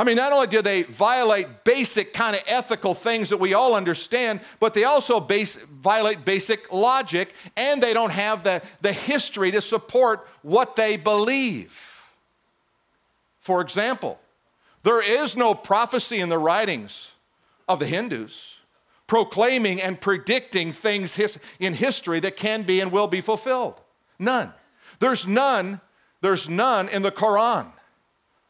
I 0.00 0.04
mean, 0.04 0.16
not 0.16 0.32
only 0.32 0.46
do 0.46 0.62
they 0.62 0.84
violate 0.84 1.62
basic 1.62 2.14
kind 2.14 2.34
of 2.34 2.42
ethical 2.46 2.94
things 2.94 3.28
that 3.28 3.36
we 3.36 3.52
all 3.52 3.74
understand, 3.74 4.40
but 4.58 4.72
they 4.72 4.84
also 4.84 5.20
base, 5.20 5.56
violate 5.56 6.24
basic 6.24 6.72
logic 6.72 7.34
and 7.54 7.82
they 7.82 7.92
don't 7.92 8.12
have 8.12 8.42
the, 8.42 8.62
the 8.80 8.94
history 8.94 9.50
to 9.50 9.60
support 9.60 10.26
what 10.40 10.74
they 10.74 10.96
believe. 10.96 12.02
For 13.40 13.60
example, 13.60 14.18
there 14.82 15.02
is 15.02 15.36
no 15.36 15.54
prophecy 15.54 16.20
in 16.20 16.28
the 16.28 16.38
writings 16.38 17.12
of 17.68 17.78
the 17.78 17.86
Hindus 17.86 18.56
proclaiming 19.10 19.82
and 19.82 20.00
predicting 20.00 20.70
things 20.72 21.38
in 21.58 21.74
history 21.74 22.20
that 22.20 22.36
can 22.36 22.62
be 22.62 22.78
and 22.78 22.92
will 22.92 23.08
be 23.08 23.20
fulfilled. 23.20 23.74
None. 24.20 24.52
There's 25.00 25.26
none, 25.26 25.80
there's 26.20 26.48
none 26.48 26.88
in 26.90 27.02
the 27.02 27.10
Quran. 27.10 27.66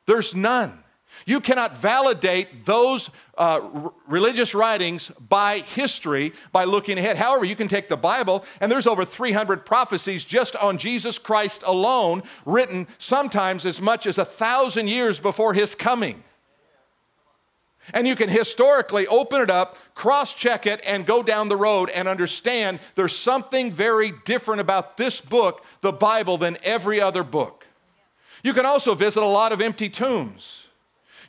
There's 0.04 0.34
none. 0.34 0.84
You 1.26 1.40
cannot 1.40 1.76
validate 1.76 2.64
those 2.64 3.10
uh, 3.36 3.60
r- 3.62 3.92
religious 4.06 4.54
writings 4.54 5.10
by 5.28 5.58
history 5.58 6.32
by 6.52 6.64
looking 6.64 6.98
ahead. 6.98 7.16
However, 7.16 7.44
you 7.44 7.56
can 7.56 7.68
take 7.68 7.88
the 7.88 7.96
Bible, 7.96 8.44
and 8.60 8.70
there's 8.70 8.86
over 8.86 9.04
300 9.04 9.64
prophecies 9.64 10.24
just 10.24 10.56
on 10.56 10.78
Jesus 10.78 11.18
Christ 11.18 11.62
alone, 11.66 12.22
written 12.44 12.86
sometimes 12.98 13.64
as 13.66 13.80
much 13.80 14.06
as 14.06 14.18
a 14.18 14.24
thousand 14.24 14.88
years 14.88 15.20
before 15.20 15.54
his 15.54 15.74
coming. 15.74 16.22
And 17.92 18.06
you 18.06 18.14
can 18.14 18.28
historically 18.28 19.06
open 19.06 19.40
it 19.40 19.50
up, 19.50 19.78
cross 19.94 20.34
check 20.34 20.66
it, 20.66 20.80
and 20.86 21.06
go 21.06 21.22
down 21.22 21.48
the 21.48 21.56
road 21.56 21.90
and 21.90 22.06
understand 22.06 22.78
there's 22.94 23.16
something 23.16 23.72
very 23.72 24.12
different 24.24 24.60
about 24.60 24.96
this 24.96 25.20
book, 25.20 25.64
the 25.80 25.92
Bible, 25.92 26.36
than 26.36 26.56
every 26.62 27.00
other 27.00 27.24
book. 27.24 27.66
You 28.42 28.54
can 28.54 28.64
also 28.64 28.94
visit 28.94 29.22
a 29.22 29.26
lot 29.26 29.52
of 29.52 29.60
empty 29.60 29.88
tombs. 29.88 30.59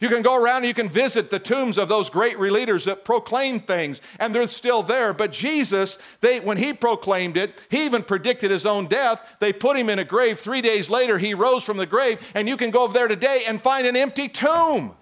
You 0.02 0.10
can 0.10 0.24
go 0.24 0.44
around 0.44 0.58
and 0.58 0.66
you 0.66 0.74
can 0.74 0.90
visit 0.90 1.30
the 1.30 1.38
tombs 1.38 1.78
of 1.78 1.88
those 1.88 2.10
great 2.10 2.40
leaders 2.40 2.86
that 2.86 3.06
proclaimed 3.06 3.68
things, 3.68 4.02
and 4.20 4.34
they're 4.34 4.48
still 4.48 4.82
there. 4.82 5.14
But 5.14 5.32
Jesus, 5.32 6.00
they, 6.22 6.40
when 6.40 6.58
he 6.58 6.74
proclaimed 6.74 7.38
it, 7.38 7.54
he 7.70 7.86
even 7.86 8.02
predicted 8.02 8.50
his 8.50 8.66
own 8.66 8.88
death. 8.88 9.36
They 9.40 9.54
put 9.54 9.78
him 9.78 9.90
in 9.90 10.00
a 10.00 10.04
grave. 10.04 10.40
Three 10.40 10.62
days 10.62 10.90
later, 10.90 11.20
he 11.20 11.36
rose 11.36 11.64
from 11.64 11.78
the 11.78 11.86
grave, 11.86 12.20
and 12.34 12.48
you 12.48 12.58
can 12.58 12.72
go 12.72 12.84
over 12.84 12.94
there 12.94 13.08
today 13.08 13.44
and 13.48 13.62
find 13.62 13.86
an 13.86 13.96
empty 13.96 14.28
tomb 14.28 14.96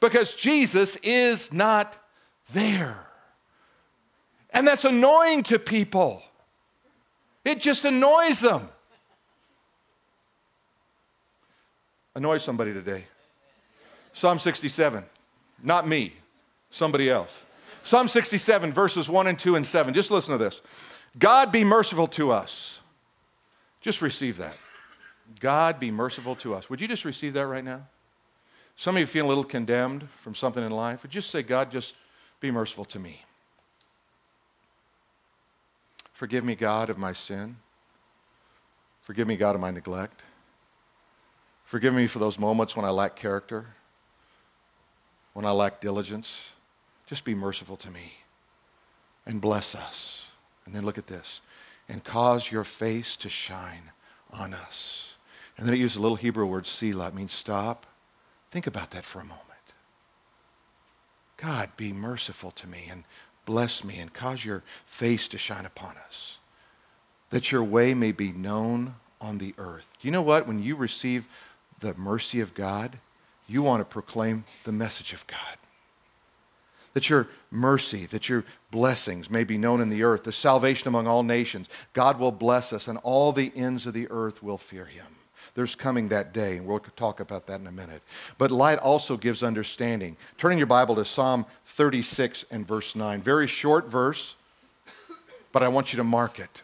because 0.00 0.34
Jesus 0.34 0.96
is 0.96 1.52
not 1.52 1.96
there. 2.52 3.06
And 4.50 4.66
that's 4.66 4.84
annoying 4.84 5.44
to 5.44 5.60
people. 5.60 6.20
It 7.44 7.60
just 7.60 7.84
annoys 7.84 8.40
them. 8.40 8.68
Annoy 12.16 12.38
somebody 12.38 12.74
today. 12.74 13.04
Psalm 14.12 14.38
67, 14.38 15.04
not 15.62 15.86
me, 15.88 16.12
somebody 16.70 17.08
else. 17.08 17.42
Psalm 17.82 18.08
67, 18.08 18.72
verses 18.72 19.08
1 19.08 19.26
and 19.26 19.38
2 19.38 19.56
and 19.56 19.66
7. 19.66 19.94
Just 19.94 20.10
listen 20.10 20.32
to 20.32 20.38
this. 20.42 20.62
God 21.18 21.50
be 21.50 21.64
merciful 21.64 22.06
to 22.08 22.30
us. 22.30 22.80
Just 23.80 24.02
receive 24.02 24.36
that. 24.38 24.56
God 25.40 25.80
be 25.80 25.90
merciful 25.90 26.36
to 26.36 26.54
us. 26.54 26.70
Would 26.70 26.80
you 26.80 26.88
just 26.88 27.04
receive 27.04 27.32
that 27.32 27.46
right 27.46 27.64
now? 27.64 27.86
Some 28.76 28.96
of 28.96 29.00
you 29.00 29.06
feel 29.06 29.26
a 29.26 29.28
little 29.28 29.44
condemned 29.44 30.08
from 30.20 30.34
something 30.34 30.64
in 30.64 30.70
life. 30.70 31.02
Would 31.02 31.14
you 31.14 31.20
just 31.20 31.30
say, 31.30 31.42
God, 31.42 31.70
just 31.70 31.96
be 32.40 32.50
merciful 32.50 32.84
to 32.86 32.98
me? 32.98 33.22
Forgive 36.12 36.44
me, 36.44 36.54
God, 36.54 36.88
of 36.88 36.98
my 36.98 37.12
sin. 37.12 37.56
Forgive 39.02 39.26
me, 39.26 39.36
God, 39.36 39.54
of 39.54 39.60
my 39.60 39.70
neglect. 39.70 40.22
Forgive 41.64 41.94
me 41.94 42.06
for 42.06 42.18
those 42.18 42.38
moments 42.38 42.76
when 42.76 42.84
I 42.84 42.90
lack 42.90 43.16
character 43.16 43.66
when 45.32 45.44
I 45.44 45.50
lack 45.50 45.80
diligence. 45.80 46.52
Just 47.06 47.24
be 47.24 47.34
merciful 47.34 47.76
to 47.78 47.90
me 47.90 48.14
and 49.26 49.40
bless 49.40 49.74
us. 49.74 50.26
And 50.64 50.74
then 50.74 50.84
look 50.84 50.98
at 50.98 51.08
this 51.08 51.40
and 51.88 52.04
cause 52.04 52.50
your 52.50 52.64
face 52.64 53.16
to 53.16 53.28
shine 53.28 53.92
on 54.30 54.54
us. 54.54 55.16
And 55.56 55.66
then 55.66 55.74
it 55.74 55.78
uses 55.78 55.96
a 55.96 56.00
little 56.00 56.16
Hebrew 56.16 56.46
word, 56.46 56.66
selah. 56.66 57.08
It 57.08 57.14
means 57.14 57.32
stop. 57.32 57.86
Think 58.50 58.66
about 58.66 58.90
that 58.92 59.04
for 59.04 59.18
a 59.20 59.24
moment. 59.24 59.40
God, 61.36 61.70
be 61.76 61.92
merciful 61.92 62.52
to 62.52 62.68
me 62.68 62.86
and 62.90 63.04
bless 63.44 63.82
me 63.82 63.98
and 63.98 64.12
cause 64.12 64.44
your 64.44 64.62
face 64.86 65.26
to 65.28 65.38
shine 65.38 65.66
upon 65.66 65.96
us, 66.06 66.38
that 67.30 67.50
your 67.50 67.64
way 67.64 67.94
may 67.94 68.12
be 68.12 68.30
known 68.30 68.94
on 69.20 69.38
the 69.38 69.54
earth. 69.58 69.88
Do 70.00 70.06
you 70.06 70.12
know 70.12 70.22
what? 70.22 70.46
When 70.46 70.62
you 70.62 70.76
receive 70.76 71.26
the 71.80 71.94
mercy 71.94 72.40
of 72.40 72.54
God, 72.54 72.98
you 73.46 73.62
want 73.62 73.80
to 73.80 73.84
proclaim 73.84 74.44
the 74.64 74.72
message 74.72 75.12
of 75.12 75.26
God. 75.26 75.56
That 76.94 77.08
your 77.08 77.28
mercy, 77.50 78.06
that 78.06 78.28
your 78.28 78.44
blessings 78.70 79.30
may 79.30 79.44
be 79.44 79.56
known 79.56 79.80
in 79.80 79.88
the 79.88 80.02
earth, 80.02 80.24
the 80.24 80.32
salvation 80.32 80.88
among 80.88 81.06
all 81.06 81.22
nations. 81.22 81.68
God 81.94 82.18
will 82.18 82.32
bless 82.32 82.72
us, 82.72 82.86
and 82.86 82.98
all 83.02 83.32
the 83.32 83.50
ends 83.56 83.86
of 83.86 83.94
the 83.94 84.08
earth 84.10 84.42
will 84.42 84.58
fear 84.58 84.84
him. 84.84 85.06
There's 85.54 85.74
coming 85.74 86.08
that 86.08 86.32
day, 86.32 86.56
and 86.56 86.66
we'll 86.66 86.78
talk 86.78 87.20
about 87.20 87.46
that 87.46 87.60
in 87.60 87.66
a 87.66 87.72
minute. 87.72 88.02
But 88.38 88.50
light 88.50 88.78
also 88.78 89.16
gives 89.16 89.42
understanding. 89.42 90.16
Turning 90.38 90.58
your 90.58 90.66
Bible 90.66 90.94
to 90.94 91.04
Psalm 91.04 91.46
36 91.66 92.44
and 92.50 92.66
verse 92.66 92.96
9. 92.96 93.20
Very 93.20 93.46
short 93.46 93.88
verse, 93.88 94.36
but 95.52 95.62
I 95.62 95.68
want 95.68 95.92
you 95.92 95.98
to 95.98 96.04
mark 96.04 96.38
it. 96.38 96.62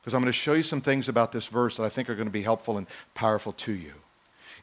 Because 0.00 0.14
I'm 0.14 0.20
going 0.20 0.32
to 0.32 0.38
show 0.38 0.52
you 0.52 0.62
some 0.62 0.80
things 0.80 1.08
about 1.08 1.32
this 1.32 1.48
verse 1.48 1.78
that 1.78 1.82
I 1.82 1.88
think 1.88 2.08
are 2.08 2.14
going 2.14 2.28
to 2.28 2.32
be 2.32 2.42
helpful 2.42 2.78
and 2.78 2.86
powerful 3.14 3.52
to 3.54 3.72
you. 3.72 3.92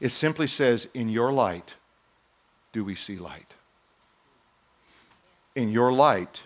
It 0.04 0.12
simply 0.12 0.48
says, 0.48 0.90
In 0.94 1.08
your 1.08 1.32
light 1.32 1.76
do 2.74 2.84
we 2.84 2.94
see 2.94 3.16
light. 3.16 3.54
In 5.56 5.70
your 5.70 5.94
light 5.94 6.44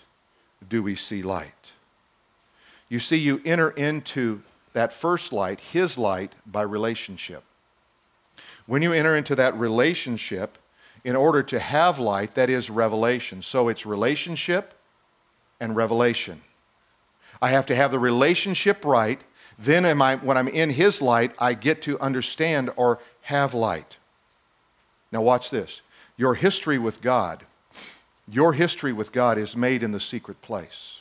do 0.69 0.83
we 0.83 0.93
see 0.93 1.23
light. 1.23 1.71
You 2.87 2.99
see, 2.99 3.17
you 3.17 3.41
enter 3.43 3.71
into 3.71 4.43
that 4.73 4.93
first 4.93 5.33
light, 5.33 5.59
his 5.59 5.97
light, 5.97 6.33
by 6.45 6.61
relationship. 6.61 7.43
When 8.67 8.83
you 8.83 8.93
enter 8.93 9.15
into 9.15 9.35
that 9.35 9.55
relationship, 9.55 10.59
in 11.03 11.15
order 11.15 11.41
to 11.41 11.57
have 11.57 11.97
light, 11.97 12.35
that 12.35 12.51
is 12.51 12.69
revelation. 12.69 13.41
So 13.41 13.69
it's 13.69 13.87
relationship 13.87 14.75
and 15.59 15.75
revelation. 15.75 16.43
I 17.41 17.49
have 17.49 17.65
to 17.67 17.75
have 17.75 17.89
the 17.89 17.97
relationship 17.97 18.85
right. 18.85 19.19
Then, 19.57 19.83
am 19.83 20.03
I, 20.03 20.17
when 20.17 20.37
I'm 20.37 20.47
in 20.47 20.69
His 20.69 21.01
light, 21.01 21.33
I 21.39 21.55
get 21.55 21.81
to 21.83 21.99
understand 21.99 22.69
or 22.75 22.99
have 23.27 23.53
light. 23.53 23.97
Now, 25.11 25.21
watch 25.21 25.49
this. 25.49 25.81
Your 26.17 26.33
history 26.33 26.77
with 26.77 27.01
God 27.01 27.45
Your 28.27 28.53
history 28.53 28.91
with 28.91 29.11
God 29.13 29.37
is 29.37 29.55
made 29.55 29.83
in 29.83 29.93
the 29.93 30.01
secret 30.01 30.41
place. 30.41 30.99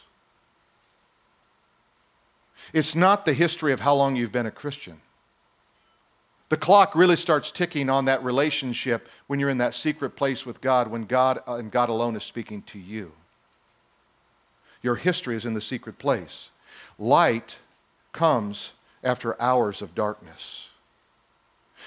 It's 2.73 2.95
not 2.95 3.25
the 3.25 3.33
history 3.33 3.73
of 3.73 3.81
how 3.81 3.95
long 3.95 4.17
you've 4.17 4.33
been 4.33 4.47
a 4.47 4.51
Christian. 4.51 5.01
The 6.49 6.57
clock 6.57 6.95
really 6.95 7.17
starts 7.17 7.51
ticking 7.51 7.91
on 7.91 8.05
that 8.05 8.23
relationship 8.23 9.09
when 9.27 9.41
you're 9.41 9.51
in 9.51 9.59
that 9.59 9.75
secret 9.75 10.11
place 10.11 10.47
with 10.47 10.61
God, 10.61 10.89
when 10.89 11.05
God 11.05 11.41
uh, 11.49 11.55
and 11.55 11.73
God 11.73 11.89
alone 11.89 12.15
is 12.15 12.23
speaking 12.23 12.63
to 12.63 12.79
you. 12.79 13.13
Your 14.83 14.95
history 14.95 15.35
is 15.35 15.45
in 15.45 15.55
the 15.55 15.61
secret 15.61 15.99
place. 15.99 16.51
Light 16.99 17.59
comes 18.13 18.73
after 19.03 19.41
hours 19.43 19.83
of 19.83 19.95
darkness. 19.97 20.69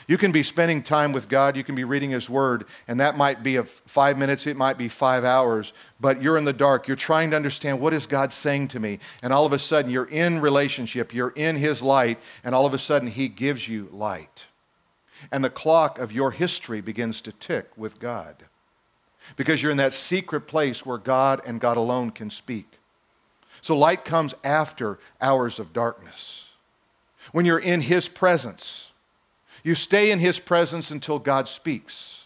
You 0.07 0.17
can 0.17 0.31
be 0.31 0.43
spending 0.43 0.81
time 0.81 1.11
with 1.11 1.29
God, 1.29 1.55
you 1.55 1.63
can 1.63 1.75
be 1.75 1.83
reading 1.83 2.11
His 2.11 2.29
Word, 2.29 2.65
and 2.87 2.99
that 2.99 3.17
might 3.17 3.43
be 3.43 3.57
five 3.61 4.17
minutes, 4.17 4.47
it 4.47 4.57
might 4.57 4.77
be 4.77 4.87
five 4.87 5.23
hours, 5.23 5.73
but 5.99 6.21
you're 6.21 6.37
in 6.37 6.45
the 6.45 6.53
dark. 6.53 6.87
You're 6.87 6.97
trying 6.97 7.31
to 7.31 7.35
understand 7.35 7.79
what 7.79 7.93
is 7.93 8.05
God 8.05 8.33
saying 8.33 8.69
to 8.69 8.79
me, 8.79 8.99
and 9.21 9.33
all 9.33 9.45
of 9.45 9.53
a 9.53 9.59
sudden 9.59 9.91
you're 9.91 10.05
in 10.05 10.41
relationship, 10.41 11.13
you're 11.13 11.33
in 11.35 11.55
His 11.55 11.81
light, 11.81 12.19
and 12.43 12.55
all 12.55 12.65
of 12.65 12.73
a 12.73 12.79
sudden 12.79 13.09
He 13.09 13.27
gives 13.27 13.67
you 13.67 13.89
light. 13.91 14.45
And 15.31 15.43
the 15.43 15.49
clock 15.49 15.99
of 15.99 16.11
your 16.11 16.31
history 16.31 16.81
begins 16.81 17.21
to 17.21 17.31
tick 17.31 17.69
with 17.75 17.99
God 17.99 18.45
because 19.35 19.61
you're 19.61 19.71
in 19.71 19.77
that 19.77 19.93
secret 19.93 20.41
place 20.41 20.85
where 20.85 20.97
God 20.97 21.41
and 21.45 21.59
God 21.59 21.77
alone 21.77 22.11
can 22.11 22.29
speak. 22.29 22.79
So 23.61 23.77
light 23.77 24.05
comes 24.05 24.33
after 24.43 24.99
hours 25.21 25.59
of 25.59 25.73
darkness. 25.73 26.47
When 27.31 27.45
you're 27.45 27.59
in 27.59 27.81
His 27.81 28.07
presence, 28.07 28.88
you 29.63 29.75
stay 29.75 30.11
in 30.11 30.19
His 30.19 30.39
presence 30.39 30.91
until 30.91 31.19
God 31.19 31.47
speaks. 31.47 32.25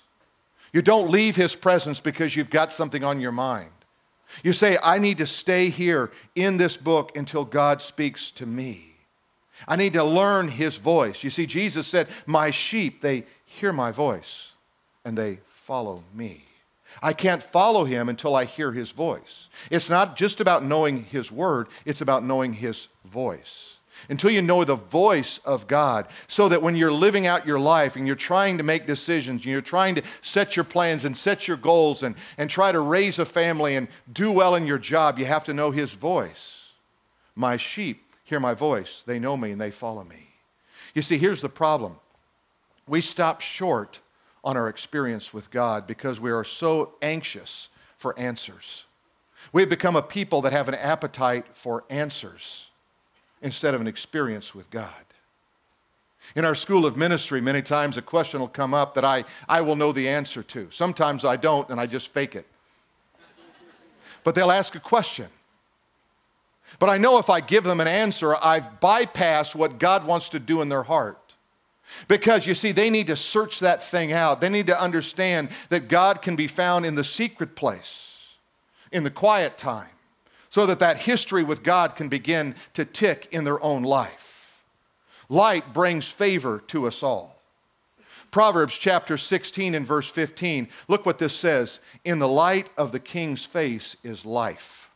You 0.72 0.82
don't 0.82 1.10
leave 1.10 1.36
His 1.36 1.56
presence 1.56 2.00
because 2.00 2.36
you've 2.36 2.50
got 2.50 2.74
something 2.74 3.04
on 3.04 3.22
your 3.22 3.32
mind. 3.32 3.69
You 4.43 4.54
say, 4.54 4.78
I 4.82 4.98
need 4.98 5.19
to 5.19 5.26
stay 5.26 5.69
here 5.69 6.12
in 6.36 6.58
this 6.58 6.78
book 6.78 7.15
until 7.15 7.46
God 7.46 7.82
speaks 7.82 8.32
to 8.32 8.46
me. 8.46 8.96
I 9.67 9.76
need 9.76 9.93
to 9.93 10.04
learn 10.04 10.48
His 10.48 10.78
voice. 10.78 11.24
You 11.24 11.30
see, 11.30 11.46
Jesus 11.46 11.88
said, 11.88 12.08
My 12.26 12.50
sheep, 12.50 13.02
they 13.02 13.26
hear 13.46 13.72
my 13.72 13.91
voice 13.91 14.54
and 15.06 15.17
they 15.17 15.39
follow 15.46 16.04
me. 16.13 16.46
I 17.02 17.13
can't 17.13 17.41
follow 17.41 17.86
him 17.86 18.08
until 18.08 18.36
I 18.36 18.46
hear 18.46 18.72
his 18.72 18.91
voice. 18.91 19.50
It's 19.72 19.89
not 19.89 20.15
just 20.15 20.39
about 20.39 20.63
knowing 20.63 21.06
his 21.06 21.32
word, 21.32 21.67
it's 21.86 22.02
about 22.02 22.24
knowing 22.24 22.54
his 22.54 22.88
voice 23.04 23.73
until 24.10 24.32
you 24.32 24.42
know 24.42 24.63
the 24.63 24.76
voice 24.76 25.39
of 25.39 25.68
God, 25.68 26.08
so 26.28 26.50
that 26.50 26.62
when 26.62 26.76
you're 26.76 26.92
living 26.92 27.28
out 27.28 27.46
your 27.46 27.60
life 27.60 27.96
and 27.96 28.06
you're 28.08 28.16
trying 28.16 28.58
to 28.58 28.63
make 28.63 28.88
decisions 28.88 29.42
and 29.42 29.46
you're 29.46 29.62
trying 29.62 29.96
to 29.96 30.04
set 30.22 30.56
your 30.56 30.66
plans 30.66 31.06
and 31.06 31.16
set 31.16 31.48
your 31.48 31.58
goals 31.58 32.04
and, 32.04 32.16
and 32.38 32.50
try 32.50 32.72
to 32.72 32.80
raise 32.80 33.20
a 33.20 33.26
family 33.26 33.76
and 33.76 33.88
do 34.12 34.32
well 34.32 34.56
in 34.56 34.68
your 34.68 34.80
job, 34.80 35.20
you 35.20 35.26
have 35.26 35.44
to 35.46 35.54
know 35.54 35.72
His 35.72 35.92
voice. 35.92 36.72
My 37.36 37.58
sheep 37.58 38.04
hear 38.24 38.39
my 38.39 38.54
voice, 38.54 39.04
they 39.04 39.20
know 39.20 39.38
me 39.38 39.52
and 39.52 39.62
they 39.62 39.72
follow 39.72 40.04
me. 40.04 40.30
You 40.94 41.02
see, 41.02 41.18
here's 41.18 41.42
the 41.42 41.50
problem 41.50 42.00
we 42.88 43.02
stop 43.02 43.42
short 43.42 44.02
on 44.44 44.58
our 44.58 44.68
experience 44.68 45.34
with 45.34 45.50
God 45.52 45.88
because 45.88 46.20
we 46.20 46.32
are 46.32 46.44
so 46.44 46.96
anxious 47.02 47.70
for 47.98 48.18
answers. 48.20 48.86
We've 49.52 49.70
become 49.70 49.96
a 49.96 50.02
people 50.02 50.42
that 50.42 50.52
have 50.52 50.68
an 50.68 50.76
appetite 50.76 51.46
for 51.54 51.86
answers 51.89 52.70
instead 53.43 53.75
of 53.75 53.82
an 53.82 53.88
experience 53.88 54.56
with 54.56 54.71
God. 54.71 54.89
In 56.36 56.45
our 56.45 56.56
school 56.56 56.86
of 56.86 56.95
ministry, 56.95 57.41
many 57.41 57.62
times 57.62 57.97
a 57.97 58.01
question 58.01 58.39
will 58.39 58.47
come 58.47 58.73
up 58.73 58.95
that 58.95 59.03
I, 59.03 59.25
I 59.47 59.62
will 59.62 59.75
know 59.75 59.91
the 59.91 60.08
answer 60.08 60.41
to. 60.41 60.69
Sometimes 60.71 61.25
I 61.25 61.36
don't, 61.36 61.69
and 61.69 61.79
I 61.79 61.86
just 61.86 62.08
fake 62.08 62.36
it. 62.36 62.47
But 64.23 64.34
they'll 64.34 64.51
ask 64.51 64.73
a 64.73 64.79
question. 64.79 65.27
But 66.79 66.89
I 66.89 66.97
know 66.97 67.19
if 67.19 67.29
I 67.29 67.41
give 67.41 67.65
them 67.65 67.82
an 67.82 67.88
answer, 67.88 68.36
I've 68.41 68.79
bypassed 68.79 69.53
what 69.53 69.77
God 69.77 70.08
wants 70.08 70.29
to 70.29 70.39
do 70.39 70.62
in 70.62 70.69
their 70.69 70.84
heart. 70.84 71.19
Because 72.08 72.47
you 72.47 72.53
see, 72.53 72.71
they 72.71 72.89
need 72.89 73.08
to 73.08 73.17
search 73.17 73.60
that 73.60 73.84
thing 73.84 74.13
out. 74.13 74.39
They 74.39 74.49
need 74.49 74.67
to 74.67 74.82
understand 74.82 75.49
that 75.69 75.89
God 75.89 76.21
can 76.21 76.38
be 76.38 76.47
found 76.47 76.86
in 76.86 76.95
the 76.95 77.03
secret 77.03 77.56
place, 77.56 78.25
in 78.93 79.03
the 79.03 79.12
quiet 79.12 79.58
time 79.58 79.92
so 80.54 80.68
that 80.68 80.78
that 80.78 81.00
history 81.00 81.44
with 81.44 81.63
God 81.63 81.96
can 81.96 82.10
begin 82.10 82.54
to 82.76 82.86
tick 82.86 83.28
in 83.32 83.44
their 83.44 83.60
own 83.63 83.82
life. 83.82 84.62
Light 85.28 85.74
brings 85.74 86.08
favor 86.08 86.62
to 86.68 86.86
us 86.86 87.02
all. 87.02 87.42
Proverbs 88.30 88.78
chapter 88.78 89.18
16 89.18 89.74
and 89.74 89.88
verse 89.88 90.08
15, 90.08 90.68
look 90.88 91.08
what 91.08 91.18
this 91.18 91.36
says 91.36 91.80
In 92.06 92.20
the 92.20 92.28
light 92.28 92.70
of 92.78 92.92
the 92.92 93.00
king's 93.00 93.44
face 93.44 93.96
is 94.04 94.28
life. 94.28 94.92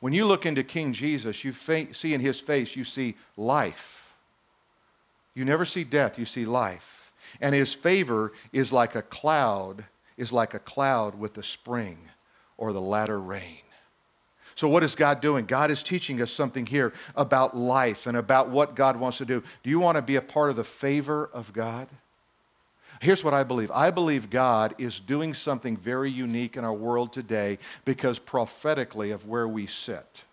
When 0.00 0.14
you 0.14 0.26
look 0.26 0.46
into 0.46 0.64
King 0.64 0.92
Jesus, 0.92 1.44
you 1.44 1.52
see 1.52 2.12
in 2.12 2.20
his 2.20 2.40
face, 2.40 2.74
you 2.74 2.82
see 2.82 3.14
life. 3.36 4.16
You 5.32 5.44
never 5.44 5.64
see 5.64 5.84
death, 5.84 6.18
you 6.18 6.24
see 6.24 6.44
life. 6.44 7.12
And 7.40 7.54
his 7.54 7.72
favor 7.72 8.32
is 8.52 8.72
like 8.72 8.96
a 8.96 9.02
cloud, 9.02 9.84
is 10.16 10.32
like 10.32 10.54
a 10.54 10.58
cloud 10.58 11.16
with 11.16 11.34
the 11.34 11.44
spring 11.44 11.98
or 12.60 12.72
the 12.72 12.80
latter 12.80 13.18
rain. 13.18 13.56
So, 14.54 14.68
what 14.68 14.84
is 14.84 14.94
God 14.94 15.20
doing? 15.20 15.46
God 15.46 15.70
is 15.70 15.82
teaching 15.82 16.20
us 16.20 16.30
something 16.30 16.66
here 16.66 16.92
about 17.16 17.56
life 17.56 18.06
and 18.06 18.16
about 18.16 18.50
what 18.50 18.76
God 18.76 18.96
wants 18.98 19.18
to 19.18 19.24
do. 19.24 19.42
Do 19.62 19.70
you 19.70 19.80
want 19.80 19.96
to 19.96 20.02
be 20.02 20.16
a 20.16 20.22
part 20.22 20.50
of 20.50 20.56
the 20.56 20.64
favor 20.64 21.28
of 21.32 21.52
God? 21.52 21.88
Here's 23.00 23.24
what 23.24 23.32
I 23.32 23.42
believe 23.42 23.70
I 23.70 23.90
believe 23.90 24.28
God 24.28 24.74
is 24.76 25.00
doing 25.00 25.32
something 25.32 25.76
very 25.76 26.10
unique 26.10 26.56
in 26.56 26.64
our 26.64 26.74
world 26.74 27.12
today 27.12 27.58
because 27.86 28.18
prophetically 28.18 29.10
of 29.10 29.26
where 29.26 29.48
we 29.48 29.66
sit. 29.66 30.24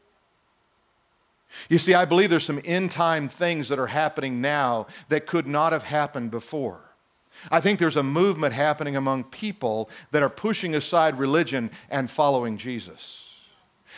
You 1.69 1.77
see, 1.77 1.93
I 1.93 2.03
believe 2.03 2.29
there's 2.29 2.43
some 2.43 2.61
end 2.65 2.91
time 2.91 3.29
things 3.29 3.69
that 3.69 3.79
are 3.79 3.87
happening 3.87 4.41
now 4.41 4.87
that 5.07 5.25
could 5.25 5.47
not 5.47 5.71
have 5.71 5.83
happened 5.83 6.31
before. 6.31 6.87
I 7.52 7.60
think 7.60 7.80
there's 7.80 7.97
a 7.97 8.04
movement 8.04 8.54
happening 8.54 8.95
among 8.95 9.26
people 9.26 9.89
that 10.12 10.23
are 10.23 10.30
pushing 10.30 10.76
aside 10.76 11.17
religion 11.17 11.71
and 11.89 12.10
following 12.10 12.58
Jesus. 12.58 13.28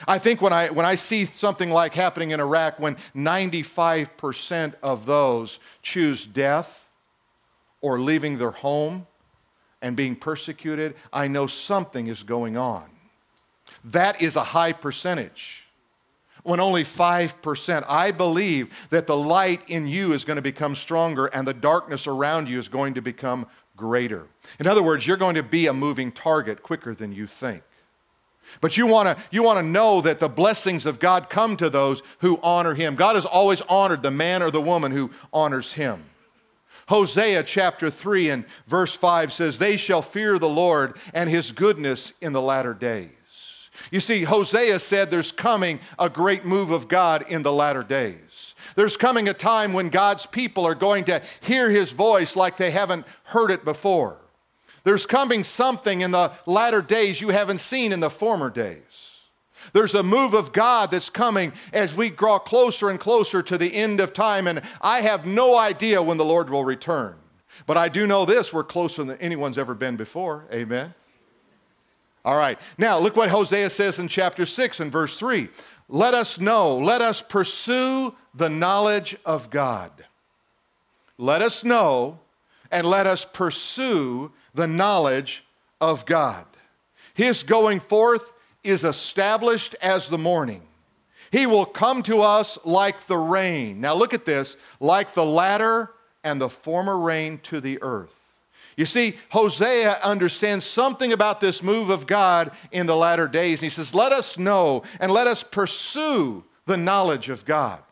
I 0.07 0.17
think 0.17 0.41
when 0.41 0.53
I, 0.53 0.69
when 0.69 0.85
I 0.85 0.95
see 0.95 1.25
something 1.25 1.71
like 1.71 1.93
happening 1.93 2.31
in 2.31 2.39
Iraq, 2.39 2.79
when 2.79 2.95
95% 3.15 4.75
of 4.81 5.05
those 5.05 5.59
choose 5.81 6.25
death 6.25 6.87
or 7.81 7.99
leaving 7.99 8.37
their 8.37 8.51
home 8.51 9.07
and 9.81 9.95
being 9.95 10.15
persecuted, 10.15 10.95
I 11.11 11.27
know 11.27 11.47
something 11.47 12.07
is 12.07 12.23
going 12.23 12.57
on. 12.57 12.89
That 13.83 14.21
is 14.21 14.35
a 14.35 14.43
high 14.43 14.73
percentage. 14.73 15.58
When 16.43 16.59
only 16.59 16.83
5%, 16.83 17.85
I 17.87 18.11
believe 18.11 18.87
that 18.89 19.07
the 19.07 19.17
light 19.17 19.61
in 19.67 19.87
you 19.87 20.13
is 20.13 20.25
going 20.25 20.37
to 20.37 20.41
become 20.41 20.75
stronger 20.75 21.27
and 21.27 21.47
the 21.47 21.53
darkness 21.53 22.07
around 22.07 22.49
you 22.49 22.59
is 22.59 22.69
going 22.69 22.93
to 22.95 23.01
become 23.01 23.47
greater. 23.75 24.27
In 24.59 24.67
other 24.67 24.83
words, 24.83 25.05
you're 25.07 25.17
going 25.17 25.35
to 25.35 25.43
be 25.43 25.67
a 25.67 25.73
moving 25.73 26.11
target 26.11 26.63
quicker 26.63 26.93
than 26.93 27.11
you 27.11 27.27
think. 27.27 27.63
But 28.61 28.77
you 28.77 28.87
want 28.87 29.15
to 29.15 29.23
you 29.31 29.43
want 29.43 29.59
to 29.59 29.63
know 29.63 30.01
that 30.01 30.19
the 30.19 30.29
blessings 30.29 30.85
of 30.85 30.99
God 30.99 31.29
come 31.29 31.55
to 31.57 31.69
those 31.69 32.01
who 32.19 32.39
honor 32.41 32.73
him. 32.73 32.95
God 32.95 33.15
has 33.15 33.25
always 33.25 33.61
honored 33.61 34.01
the 34.01 34.11
man 34.11 34.41
or 34.41 34.49
the 34.49 34.61
woman 34.61 34.91
who 34.91 35.11
honors 35.31 35.73
him. 35.73 36.03
Hosea 36.87 37.43
chapter 37.43 37.91
3 37.91 38.31
and 38.31 38.45
verse 38.65 38.95
5 38.95 39.31
says, 39.31 39.59
They 39.59 39.77
shall 39.77 40.01
fear 40.01 40.39
the 40.39 40.49
Lord 40.49 40.97
and 41.13 41.29
his 41.29 41.51
goodness 41.51 42.13
in 42.19 42.33
the 42.33 42.41
latter 42.41 42.73
days. 42.73 43.18
You 43.91 43.99
see, 43.99 44.23
Hosea 44.23 44.79
said 44.79 45.09
there's 45.09 45.31
coming 45.31 45.79
a 45.97 46.09
great 46.09 46.45
move 46.45 46.71
of 46.71 46.87
God 46.87 47.25
in 47.29 47.43
the 47.43 47.53
latter 47.53 47.83
days. 47.83 48.55
There's 48.75 48.97
coming 48.97 49.27
a 49.27 49.33
time 49.33 49.73
when 49.73 49.89
God's 49.89 50.25
people 50.25 50.65
are 50.65 50.75
going 50.75 51.05
to 51.05 51.21
hear 51.41 51.69
his 51.69 51.91
voice 51.91 52.35
like 52.35 52.57
they 52.57 52.71
haven't 52.71 53.05
heard 53.25 53.51
it 53.51 53.65
before. 53.65 54.17
There's 54.83 55.05
coming 55.05 55.43
something 55.43 56.01
in 56.01 56.11
the 56.11 56.31
latter 56.45 56.81
days 56.81 57.21
you 57.21 57.29
haven't 57.29 57.61
seen 57.61 57.91
in 57.91 57.99
the 57.99 58.09
former 58.09 58.49
days. 58.49 58.83
There's 59.73 59.95
a 59.95 60.03
move 60.03 60.33
of 60.33 60.51
God 60.51 60.91
that's 60.91 61.09
coming 61.09 61.53
as 61.73 61.95
we 61.95 62.09
draw 62.09 62.39
closer 62.39 62.89
and 62.89 62.99
closer 62.99 63.43
to 63.43 63.57
the 63.57 63.73
end 63.73 63.99
of 63.99 64.13
time, 64.13 64.47
and 64.47 64.61
I 64.81 65.01
have 65.01 65.25
no 65.25 65.57
idea 65.57 66.01
when 66.01 66.17
the 66.17 66.25
Lord 66.25 66.49
will 66.49 66.65
return. 66.65 67.15
But 67.65 67.77
I 67.77 67.89
do 67.89 68.07
know 68.07 68.25
this 68.25 68.51
we're 68.51 68.63
closer 68.63 69.03
than 69.03 69.17
anyone's 69.19 69.57
ever 69.57 69.75
been 69.75 69.95
before. 69.95 70.45
Amen. 70.51 70.93
All 72.25 72.37
right. 72.37 72.59
Now, 72.77 72.99
look 72.99 73.15
what 73.15 73.29
Hosea 73.29 73.69
says 73.69 73.99
in 73.99 74.07
chapter 74.07 74.45
6 74.45 74.79
and 74.79 74.91
verse 74.91 75.17
3. 75.17 75.49
Let 75.87 76.13
us 76.13 76.39
know, 76.39 76.77
let 76.77 77.01
us 77.01 77.21
pursue 77.21 78.13
the 78.35 78.49
knowledge 78.49 79.17
of 79.25 79.49
God. 79.49 79.91
Let 81.17 81.41
us 81.41 81.63
know 81.63 82.19
and 82.71 82.85
let 82.85 83.07
us 83.07 83.25
pursue 83.25 84.31
the 84.53 84.67
knowledge 84.67 85.43
of 85.81 86.05
God. 86.05 86.45
His 87.13 87.43
going 87.43 87.79
forth 87.79 88.33
is 88.63 88.83
established 88.83 89.75
as 89.81 90.09
the 90.09 90.17
morning. 90.17 90.61
He 91.31 91.45
will 91.45 91.65
come 91.65 92.03
to 92.03 92.21
us 92.21 92.57
like 92.65 93.07
the 93.07 93.17
rain. 93.17 93.81
Now 93.81 93.95
look 93.95 94.13
at 94.13 94.25
this 94.25 94.57
like 94.79 95.13
the 95.13 95.25
latter 95.25 95.91
and 96.23 96.39
the 96.39 96.49
former 96.49 96.97
rain 96.97 97.39
to 97.43 97.59
the 97.59 97.81
earth. 97.81 98.18
You 98.79 98.85
see, 98.85 99.17
Hosea 99.31 99.97
understands 100.05 100.65
something 100.65 101.11
about 101.11 101.41
this 101.41 101.61
move 101.61 101.89
of 101.89 102.07
God 102.07 102.49
in 102.71 102.85
the 102.85 102.95
latter 102.95 103.27
days. 103.27 103.59
And 103.59 103.65
he 103.65 103.69
says, 103.69 103.93
Let 103.93 104.13
us 104.13 104.37
know 104.39 104.83
and 105.01 105.11
let 105.11 105.27
us 105.27 105.43
pursue 105.43 106.45
the 106.65 106.77
knowledge 106.77 107.27
of 107.27 107.43
God. 107.43 107.83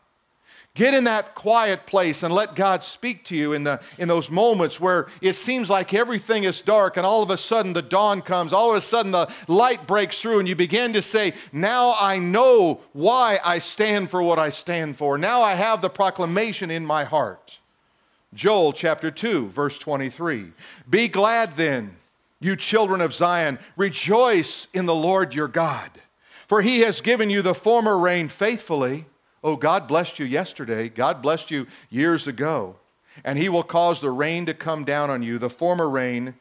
Get 0.74 0.94
in 0.94 1.04
that 1.04 1.34
quiet 1.34 1.84
place 1.84 2.22
and 2.22 2.32
let 2.32 2.54
God 2.54 2.82
speak 2.82 3.24
to 3.24 3.36
you 3.36 3.52
in, 3.52 3.64
the, 3.64 3.82
in 3.98 4.08
those 4.08 4.30
moments 4.30 4.80
where 4.80 5.08
it 5.20 5.34
seems 5.34 5.68
like 5.68 5.92
everything 5.92 6.44
is 6.44 6.62
dark 6.62 6.96
and 6.96 7.04
all 7.04 7.22
of 7.22 7.28
a 7.28 7.36
sudden 7.36 7.74
the 7.74 7.82
dawn 7.82 8.22
comes. 8.22 8.54
All 8.54 8.70
of 8.70 8.78
a 8.78 8.80
sudden 8.80 9.12
the 9.12 9.30
light 9.46 9.86
breaks 9.86 10.22
through 10.22 10.38
and 10.38 10.48
you 10.48 10.56
begin 10.56 10.94
to 10.94 11.02
say, 11.02 11.34
Now 11.52 11.96
I 12.00 12.18
know 12.18 12.80
why 12.94 13.40
I 13.44 13.58
stand 13.58 14.08
for 14.08 14.22
what 14.22 14.38
I 14.38 14.48
stand 14.48 14.96
for. 14.96 15.18
Now 15.18 15.42
I 15.42 15.54
have 15.54 15.82
the 15.82 15.90
proclamation 15.90 16.70
in 16.70 16.86
my 16.86 17.04
heart. 17.04 17.58
Joel 18.34 18.72
chapter 18.72 19.10
2, 19.10 19.48
verse 19.48 19.78
23. 19.78 20.52
Be 20.88 21.08
glad 21.08 21.56
then, 21.56 21.96
you 22.40 22.56
children 22.56 23.00
of 23.00 23.14
Zion, 23.14 23.58
rejoice 23.76 24.68
in 24.72 24.86
the 24.86 24.94
Lord 24.94 25.34
your 25.34 25.48
God, 25.48 25.90
for 26.46 26.62
he 26.62 26.80
has 26.80 27.00
given 27.00 27.30
you 27.30 27.42
the 27.42 27.54
former 27.54 27.98
rain 27.98 28.28
faithfully 28.28 29.06
Oh, 29.42 29.56
God 29.56 29.86
blessed 29.86 30.18
you 30.18 30.26
yesterday. 30.26 30.88
God 30.88 31.22
blessed 31.22 31.50
you 31.50 31.66
years 31.90 32.26
ago. 32.26 32.76
And 33.24 33.38
He 33.38 33.48
will 33.48 33.62
cause 33.62 34.00
the 34.00 34.10
rain 34.10 34.46
to 34.46 34.54
come 34.54 34.84
down 34.84 35.10
on 35.10 35.22
you, 35.22 35.38
the 35.38 35.50
former 35.50 35.88
rain 35.88 36.34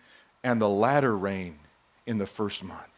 and 0.43 0.61
the 0.61 0.69
latter 0.69 1.17
rain 1.17 1.59
in 2.05 2.17
the 2.17 2.25
first 2.25 2.63
month. 2.63 2.96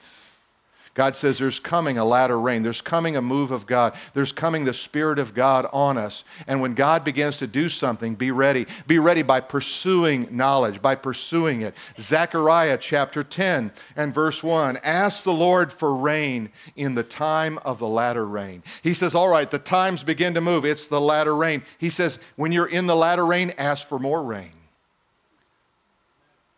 God 0.95 1.15
says 1.15 1.37
there's 1.37 1.59
coming 1.59 1.97
a 1.97 2.03
latter 2.03 2.39
rain. 2.39 2.63
There's 2.63 2.81
coming 2.81 3.15
a 3.15 3.21
move 3.21 3.51
of 3.51 3.65
God. 3.65 3.93
There's 4.13 4.31
coming 4.31 4.65
the 4.65 4.73
Spirit 4.73 5.19
of 5.19 5.33
God 5.33 5.67
on 5.71 5.97
us. 5.97 6.23
And 6.47 6.61
when 6.61 6.73
God 6.73 7.03
begins 7.03 7.37
to 7.37 7.47
do 7.47 7.69
something, 7.69 8.15
be 8.15 8.31
ready. 8.31 8.65
Be 8.87 8.99
ready 8.99 9.21
by 9.21 9.39
pursuing 9.39 10.27
knowledge, 10.35 10.81
by 10.81 10.95
pursuing 10.95 11.61
it. 11.61 11.75
Zechariah 11.99 12.77
chapter 12.79 13.23
10 13.23 13.71
and 13.95 14.13
verse 14.13 14.43
1 14.43 14.79
Ask 14.83 15.23
the 15.23 15.33
Lord 15.33 15.71
for 15.71 15.95
rain 15.95 16.49
in 16.75 16.95
the 16.95 17.03
time 17.03 17.59
of 17.59 17.79
the 17.79 17.87
latter 17.87 18.25
rain. 18.25 18.63
He 18.81 18.93
says, 18.93 19.13
All 19.15 19.29
right, 19.29 19.49
the 19.49 19.59
times 19.59 20.03
begin 20.03 20.33
to 20.33 20.41
move. 20.41 20.65
It's 20.65 20.87
the 20.87 21.01
latter 21.01 21.35
rain. 21.35 21.63
He 21.77 21.89
says, 21.89 22.19
When 22.35 22.51
you're 22.51 22.67
in 22.67 22.87
the 22.87 22.95
latter 22.95 23.25
rain, 23.25 23.53
ask 23.57 23.87
for 23.87 23.99
more 23.99 24.23
rain. 24.23 24.51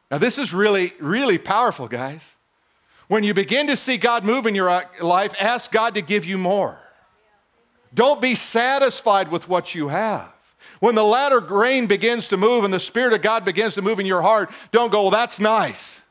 Now, 0.10 0.17
this 0.17 0.38
is 0.38 0.54
really, 0.54 0.91
really 1.00 1.38
powerful, 1.38 1.88
guys. 1.88 2.36
When 3.12 3.26
you 3.26 3.34
begin 3.34 3.67
to 3.67 3.76
see 3.76 3.97
God 3.97 4.24
move 4.24 4.45
in 4.45 4.56
your 4.56 4.69
uh, 4.69 4.84
life, 5.02 5.36
ask 5.41 5.69
God 5.69 5.95
to 5.95 6.02
give 6.02 6.24
you 6.24 6.38
more. 6.38 6.80
Don't 7.93 8.21
be 8.21 8.36
satisfied 8.36 9.30
with 9.30 9.50
what 9.50 9.76
you 9.76 9.89
have. 9.89 10.34
When 10.80 10.95
the 10.95 11.04
latter 11.04 11.41
grain 11.41 11.88
begins 11.88 12.30
to 12.30 12.38
move 12.38 12.63
and 12.63 12.74
the 12.74 12.80
Spirit 12.80 13.12
of 13.12 13.21
God 13.21 13.43
begins 13.43 13.76
to 13.76 13.82
move 13.82 14.00
in 14.00 14.06
your 14.06 14.21
heart, 14.21 14.50
don't 14.71 14.93
go, 14.93 15.02
well, 15.02 15.12
that's 15.12 15.41
nice. 15.41 16.02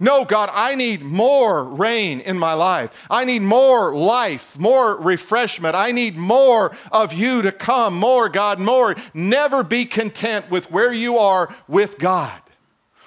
No, 0.00 0.24
God, 0.24 0.50
I 0.52 0.74
need 0.74 1.00
more 1.00 1.62
rain 1.62 2.18
in 2.18 2.40
my 2.40 2.54
life. 2.54 3.06
I 3.08 3.24
need 3.24 3.42
more 3.42 3.94
life, 3.94 4.58
more 4.58 4.96
refreshment. 4.96 5.76
I 5.76 5.92
need 5.92 6.16
more 6.16 6.76
of 6.90 7.12
you 7.12 7.42
to 7.42 7.52
come, 7.52 7.96
more, 7.96 8.28
God, 8.28 8.58
more. 8.58 8.96
Never 9.14 9.62
be 9.62 9.84
content 9.84 10.50
with 10.50 10.72
where 10.72 10.92
you 10.92 11.18
are 11.18 11.54
with 11.68 12.00
God. 12.00 12.42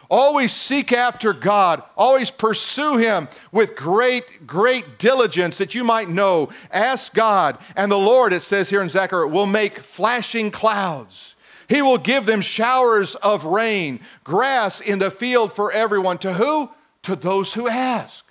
Always 0.09 0.51
seek 0.51 0.91
after 0.91 1.33
God. 1.33 1.83
Always 1.95 2.31
pursue 2.31 2.97
Him 2.97 3.27
with 3.51 3.75
great, 3.75 4.47
great 4.47 4.97
diligence 4.97 5.59
that 5.59 5.75
you 5.75 5.83
might 5.83 6.09
know. 6.09 6.49
Ask 6.71 7.13
God, 7.13 7.59
and 7.75 7.91
the 7.91 7.97
Lord, 7.97 8.33
it 8.33 8.41
says 8.41 8.69
here 8.69 8.81
in 8.81 8.89
Zechariah, 8.89 9.27
will 9.27 9.45
make 9.45 9.77
flashing 9.77 10.49
clouds. 10.49 11.35
He 11.67 11.83
will 11.83 11.99
give 11.99 12.25
them 12.25 12.41
showers 12.41 13.13
of 13.15 13.45
rain, 13.45 13.99
grass 14.23 14.81
in 14.81 14.97
the 14.97 15.11
field 15.11 15.53
for 15.53 15.71
everyone. 15.71 16.17
To 16.19 16.33
who? 16.33 16.71
To 17.03 17.15
those 17.15 17.53
who 17.53 17.67
ask. 17.67 18.25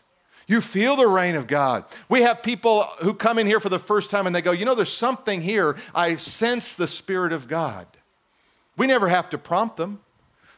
You 0.48 0.60
feel 0.60 0.96
the 0.96 1.06
rain 1.06 1.36
of 1.36 1.46
God. 1.46 1.84
We 2.08 2.22
have 2.22 2.42
people 2.42 2.82
who 3.02 3.14
come 3.14 3.38
in 3.38 3.46
here 3.46 3.60
for 3.60 3.68
the 3.68 3.78
first 3.78 4.10
time 4.10 4.26
and 4.26 4.34
they 4.34 4.42
go, 4.42 4.50
You 4.50 4.64
know, 4.64 4.74
there's 4.74 4.92
something 4.92 5.42
here. 5.42 5.76
I 5.94 6.16
sense 6.16 6.74
the 6.74 6.86
Spirit 6.88 7.32
of 7.32 7.46
God. 7.46 7.86
We 8.76 8.88
never 8.88 9.08
have 9.08 9.30
to 9.30 9.38
prompt 9.38 9.76
them. 9.76 10.00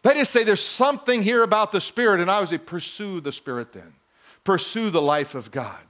They 0.02 0.14
just 0.14 0.32
say 0.32 0.44
there's 0.44 0.64
something 0.64 1.22
here 1.22 1.42
about 1.42 1.72
the 1.72 1.80
Spirit, 1.80 2.20
and 2.20 2.30
I 2.30 2.40
would 2.40 2.48
say, 2.48 2.58
pursue 2.58 3.20
the 3.20 3.32
Spirit 3.32 3.72
then. 3.72 3.94
Pursue 4.44 4.90
the 4.90 5.02
life 5.02 5.34
of 5.34 5.50
God. 5.50 5.84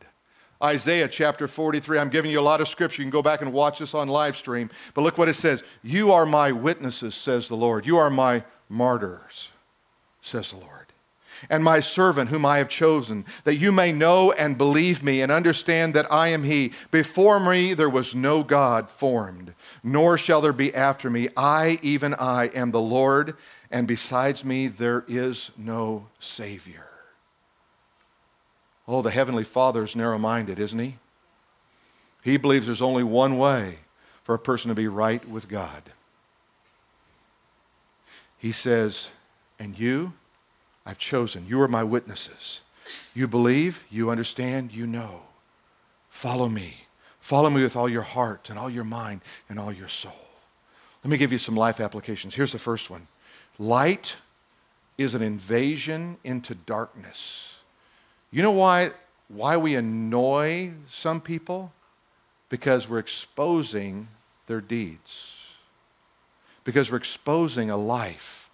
Isaiah 0.63 1.09
chapter 1.09 1.49
43. 1.49 1.99
I'm 1.99 2.11
giving 2.11 2.31
you 2.31 2.41
a 2.41 2.43
lot 2.43 2.61
of 2.61 2.69
scripture. 2.69 3.03
You 3.03 3.07
can 3.07 3.11
go 3.11 3.23
back 3.23 3.41
and 3.41 3.53
watch 3.53 3.79
this 3.79 3.95
on 3.95 4.09
live 4.09 4.37
stream. 4.37 4.69
But 4.93 5.03
look 5.03 5.17
what 5.17 5.29
it 5.29 5.35
says 5.35 5.63
You 5.83 6.13
are 6.13 6.27
my 6.27 6.53
witnesses, 6.53 7.15
says 7.15 7.49
the 7.49 7.57
Lord. 7.57 7.87
You 7.87 7.97
are 7.97 8.11
my 8.11 8.45
martyrs, 8.69 9.49
says 10.21 10.51
the 10.51 10.59
Lord. 10.59 10.69
And 11.49 11.65
my 11.65 11.81
servant, 11.81 12.29
whom 12.29 12.45
I 12.45 12.59
have 12.59 12.69
chosen, 12.69 13.25
that 13.45 13.57
you 13.57 13.73
may 13.73 13.93
know 13.93 14.33
and 14.33 14.59
believe 14.59 15.03
me 15.03 15.23
and 15.23 15.33
understand 15.33 15.95
that 15.95 16.13
I 16.13 16.29
am 16.29 16.43
He. 16.43 16.73
Before 16.91 17.41
me 17.41 17.73
there 17.73 17.89
was 17.89 18.15
no 18.15 18.43
God 18.43 18.91
formed, 18.91 19.55
nor 19.83 20.19
shall 20.19 20.43
there 20.43 20.53
be 20.53 20.75
after 20.75 21.09
me. 21.09 21.29
I, 21.39 21.79
even 21.81 22.13
I, 22.15 22.49
am 22.49 22.73
the 22.73 22.81
Lord 22.81 23.37
and 23.71 23.87
besides 23.87 24.45
me 24.45 24.69
there 24.69 25.05
is 25.09 25.51
no 25.57 26.07
Savior. 26.19 26.87
Oh, 28.89 29.03
the 29.03 29.11
Heavenly 29.11 29.45
Father 29.45 29.85
is 29.85 29.95
narrow 29.95 30.19
minded, 30.19 30.59
isn't 30.59 30.79
He? 30.79 30.97
He 32.23 32.37
believes 32.37 32.67
there's 32.67 32.83
only 32.83 33.05
one 33.05 33.39
way 33.39 33.79
for 34.25 34.35
a 34.35 34.39
person 34.39 34.69
to 34.69 34.75
be 34.75 34.89
right 34.89 35.27
with 35.29 35.49
God. 35.49 35.83
He 38.39 38.53
says, 38.53 39.11
And 39.59 39.79
you, 39.79 40.13
I've 40.85 40.99
chosen. 40.99 41.47
You 41.47 41.61
are 41.63 41.69
my 41.69 41.85
witnesses. 41.85 42.63
You 43.15 43.29
believe, 43.29 43.85
you 43.91 44.11
understand, 44.11 44.73
you 44.73 44.87
know. 44.87 45.23
Follow 46.09 46.49
me. 46.49 46.87
Follow 47.21 47.51
me 47.51 47.63
with 47.63 47.77
all 47.77 47.89
your 47.89 48.03
heart 48.03 48.51
and 48.51 48.59
all 48.59 48.71
your 48.71 48.85
mind 48.85 49.21
and 49.49 49.59
all 49.59 49.73
your 49.73 49.89
soul. 49.89 50.13
Let 51.05 51.11
me 51.11 51.17
give 51.17 51.33
you 51.33 51.39
some 51.39 51.55
life 51.55 51.81
applications. 51.81 52.35
Here's 52.35 52.53
the 52.53 52.59
first 52.59 52.91
one 52.91 53.07
Light 53.61 54.17
is 54.97 55.15
an 55.15 55.21
invasion 55.21 56.17
into 56.25 56.55
darkness. 56.55 57.59
You 58.31 58.43
know 58.43 58.53
why, 58.53 58.93
why 59.29 59.59
we 59.59 59.75
annoy 59.75 60.73
some 60.91 61.21
people? 61.21 61.71
Because 62.49 62.89
we're 62.89 63.01
exposing 63.01 64.09
their 64.47 64.63
deeds, 64.63 65.35
because 66.65 66.91
we're 66.91 66.97
exposing 66.97 67.71
a 67.71 67.77
life. 67.77 68.49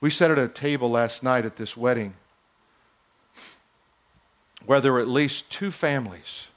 We 0.00 0.10
sat 0.10 0.32
at 0.32 0.38
a 0.38 0.48
table 0.48 0.90
last 0.90 1.22
night 1.22 1.44
at 1.44 1.54
this 1.54 1.76
wedding 1.76 2.14
where 4.66 4.80
there 4.80 4.92
were 4.92 5.00
at 5.00 5.06
least 5.06 5.48
two 5.48 5.70
families 5.70 6.48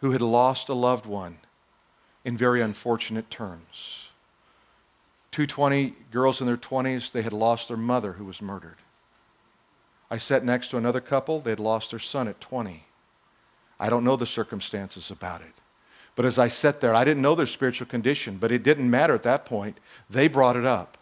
who 0.00 0.10
had 0.10 0.20
lost 0.20 0.68
a 0.68 0.74
loved 0.74 1.06
one 1.06 1.38
in 2.24 2.36
very 2.36 2.60
unfortunate 2.60 3.30
terms. 3.30 4.01
220 5.32 5.94
girls 6.10 6.40
in 6.40 6.46
their 6.46 6.56
20s, 6.56 7.10
they 7.10 7.22
had 7.22 7.32
lost 7.32 7.68
their 7.68 7.76
mother 7.76 8.12
who 8.12 8.24
was 8.24 8.40
murdered. 8.40 8.76
I 10.10 10.18
sat 10.18 10.44
next 10.44 10.68
to 10.68 10.76
another 10.76 11.00
couple, 11.00 11.40
they 11.40 11.50
had 11.50 11.60
lost 11.60 11.90
their 11.90 11.98
son 11.98 12.28
at 12.28 12.40
20. 12.40 12.84
I 13.80 13.90
don't 13.90 14.04
know 14.04 14.16
the 14.16 14.26
circumstances 14.26 15.10
about 15.10 15.40
it. 15.40 15.54
But 16.14 16.26
as 16.26 16.38
I 16.38 16.48
sat 16.48 16.80
there, 16.80 16.94
I 16.94 17.04
didn't 17.04 17.22
know 17.22 17.34
their 17.34 17.46
spiritual 17.46 17.86
condition, 17.86 18.36
but 18.36 18.52
it 18.52 18.62
didn't 18.62 18.90
matter 18.90 19.14
at 19.14 19.22
that 19.22 19.46
point. 19.46 19.78
They 20.10 20.28
brought 20.28 20.56
it 20.56 20.66
up. 20.66 20.98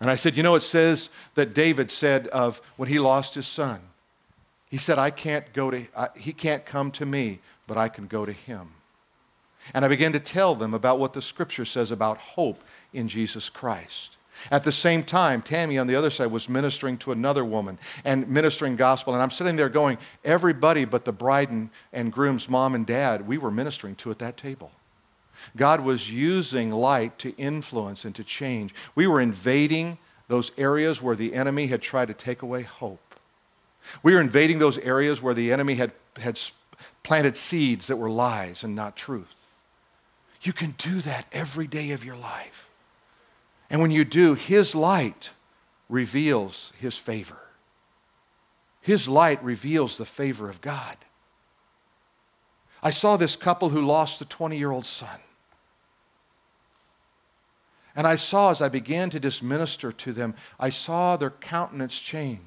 And 0.00 0.10
I 0.10 0.14
said, 0.14 0.36
You 0.36 0.42
know, 0.42 0.54
it 0.54 0.60
says 0.60 1.10
that 1.34 1.54
David 1.54 1.90
said 1.90 2.28
of 2.28 2.60
when 2.76 2.88
he 2.88 2.98
lost 2.98 3.34
his 3.34 3.46
son, 3.46 3.80
he 4.70 4.76
said, 4.76 4.98
I 4.98 5.10
can't 5.10 5.50
go 5.54 5.70
to, 5.70 5.86
I, 5.96 6.08
he 6.16 6.32
can't 6.32 6.64
come 6.66 6.90
to 6.92 7.06
me, 7.06 7.40
but 7.66 7.78
I 7.78 7.88
can 7.88 8.06
go 8.06 8.26
to 8.26 8.32
him. 8.32 8.74
And 9.74 9.84
I 9.84 9.88
began 9.88 10.12
to 10.12 10.20
tell 10.20 10.54
them 10.54 10.74
about 10.74 10.98
what 10.98 11.12
the 11.12 11.22
scripture 11.22 11.64
says 11.64 11.90
about 11.90 12.18
hope 12.18 12.62
in 12.92 13.08
Jesus 13.08 13.50
Christ. 13.50 14.16
At 14.50 14.64
the 14.64 14.72
same 14.72 15.02
time, 15.02 15.42
Tammy 15.42 15.78
on 15.78 15.86
the 15.86 15.96
other 15.96 16.10
side 16.10 16.30
was 16.30 16.48
ministering 16.48 16.96
to 16.98 17.12
another 17.12 17.44
woman 17.44 17.78
and 18.04 18.28
ministering 18.28 18.76
gospel. 18.76 19.12
And 19.12 19.22
I'm 19.22 19.30
sitting 19.30 19.56
there 19.56 19.68
going, 19.68 19.98
everybody 20.24 20.84
but 20.84 21.04
the 21.04 21.12
bride 21.12 21.50
and, 21.50 21.70
and 21.92 22.12
groom's 22.12 22.48
mom 22.48 22.74
and 22.74 22.86
dad, 22.86 23.26
we 23.26 23.36
were 23.38 23.50
ministering 23.50 23.96
to 23.96 24.10
at 24.10 24.20
that 24.20 24.36
table. 24.36 24.70
God 25.56 25.80
was 25.80 26.12
using 26.12 26.70
light 26.70 27.18
to 27.20 27.34
influence 27.36 28.04
and 28.04 28.14
to 28.14 28.24
change. 28.24 28.74
We 28.94 29.06
were 29.06 29.20
invading 29.20 29.98
those 30.28 30.52
areas 30.58 31.02
where 31.02 31.16
the 31.16 31.34
enemy 31.34 31.66
had 31.68 31.82
tried 31.82 32.08
to 32.08 32.14
take 32.14 32.42
away 32.42 32.62
hope. 32.62 33.14
We 34.02 34.14
were 34.14 34.20
invading 34.20 34.58
those 34.58 34.78
areas 34.78 35.22
where 35.22 35.34
the 35.34 35.52
enemy 35.52 35.74
had, 35.74 35.92
had 36.20 36.38
planted 37.02 37.36
seeds 37.36 37.86
that 37.86 37.96
were 37.96 38.10
lies 38.10 38.62
and 38.62 38.76
not 38.76 38.96
truth. 38.96 39.34
You 40.42 40.52
can 40.52 40.72
do 40.78 41.00
that 41.00 41.26
every 41.32 41.66
day 41.66 41.90
of 41.90 42.04
your 42.04 42.16
life. 42.16 42.68
And 43.70 43.80
when 43.80 43.90
you 43.90 44.04
do, 44.04 44.34
His 44.34 44.74
light 44.74 45.32
reveals 45.88 46.72
His 46.78 46.96
favor. 46.96 47.40
His 48.80 49.08
light 49.08 49.42
reveals 49.42 49.98
the 49.98 50.06
favor 50.06 50.48
of 50.48 50.60
God. 50.60 50.96
I 52.82 52.90
saw 52.90 53.16
this 53.16 53.36
couple 53.36 53.70
who 53.70 53.82
lost 53.82 54.18
the 54.18 54.24
20 54.24 54.56
year 54.56 54.70
old 54.70 54.86
son. 54.86 55.20
And 57.96 58.06
I 58.06 58.14
saw 58.14 58.50
as 58.50 58.62
I 58.62 58.68
began 58.68 59.10
to 59.10 59.18
just 59.18 59.42
minister 59.42 59.90
to 59.90 60.12
them, 60.12 60.36
I 60.60 60.70
saw 60.70 61.16
their 61.16 61.30
countenance 61.30 61.98
change. 61.98 62.38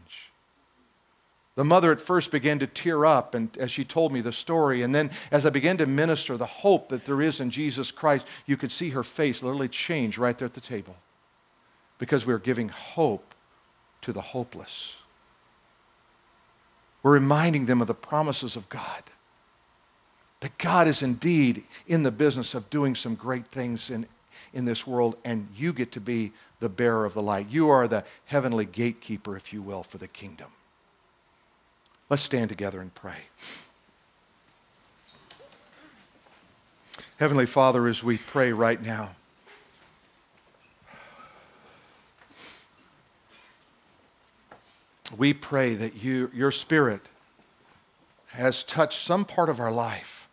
The 1.56 1.64
mother 1.66 1.91
at 1.91 1.99
first 1.99 2.32
began 2.32 2.60
to 2.60 2.68
tear 2.68 3.06
up 3.06 3.36
and 3.36 3.56
as 3.58 3.72
she 3.72 3.84
told 3.84 4.14
me 4.14 4.22
the 4.22 4.32
story. 4.32 4.84
And 4.84 4.95
then 4.95 5.12
as 5.32 5.45
I 5.45 5.49
began 5.49 5.78
to 5.78 5.86
minister 5.86 6.38
the 6.38 6.45
hope 6.45 6.89
that 6.89 7.06
there 7.06 7.22
is 7.22 7.39
in 7.39 7.52
Jesus 7.52 7.91
Christ, 7.91 8.26
you 8.45 8.56
could 8.56 8.72
see 8.72 8.89
her 8.89 9.04
face 9.04 9.43
literally 9.43 9.68
change 9.68 10.18
right 10.18 10.38
there 10.38 10.45
at 10.45 10.54
the 10.54 10.62
table. 10.62 10.95
Because 11.97 12.26
we 12.26 12.34
are 12.34 12.39
giving 12.39 12.70
hope 12.70 13.36
to 14.02 14.14
the 14.14 14.22
hopeless. 14.22 14.95
We're 17.04 17.14
reminding 17.14 17.66
them 17.66 17.82
of 17.82 17.88
the 17.88 17.93
promises 17.93 18.56
of 18.56 18.70
God. 18.70 19.04
That 20.39 20.58
God 20.58 20.88
is 20.88 21.04
indeed 21.04 21.64
in 21.86 22.04
the 22.04 22.12
business 22.12 22.56
of 22.56 22.70
doing 22.70 22.95
some 22.95 23.14
great 23.14 23.47
things 23.47 23.91
in, 23.91 24.08
in 24.54 24.66
this 24.66 24.88
world, 24.88 25.18
and 25.24 25.47
you 25.56 25.74
get 25.74 25.91
to 25.91 26.02
be 26.02 26.32
the 26.60 26.70
bearer 26.70 27.06
of 27.06 27.14
the 27.14 27.22
light. 27.22 27.49
You 27.49 27.70
are 27.70 27.88
the 27.88 28.04
heavenly 28.26 28.66
gatekeeper, 28.66 29.36
if 29.36 29.54
you 29.54 29.62
will, 29.62 29.84
for 29.84 29.99
the 29.99 30.08
kingdom. 30.08 30.47
Let's 32.12 32.24
stand 32.24 32.49
together 32.49 32.82
and 32.82 32.93
pray. 32.93 33.16
Heavenly 37.16 37.45
Father, 37.45 37.88
as 37.88 38.03
we 38.03 38.18
pray 38.18 38.51
right 38.51 38.84
now, 38.86 39.12
we 45.18 45.34
pray 45.34 45.74
that 45.76 46.03
you, 46.03 46.30
your 46.34 46.51
Spirit 46.51 46.99
has 48.32 48.62
touched 48.64 48.99
some 48.99 49.24
part 49.24 49.47
of 49.47 49.62
our 49.62 49.72
life, 49.72 50.28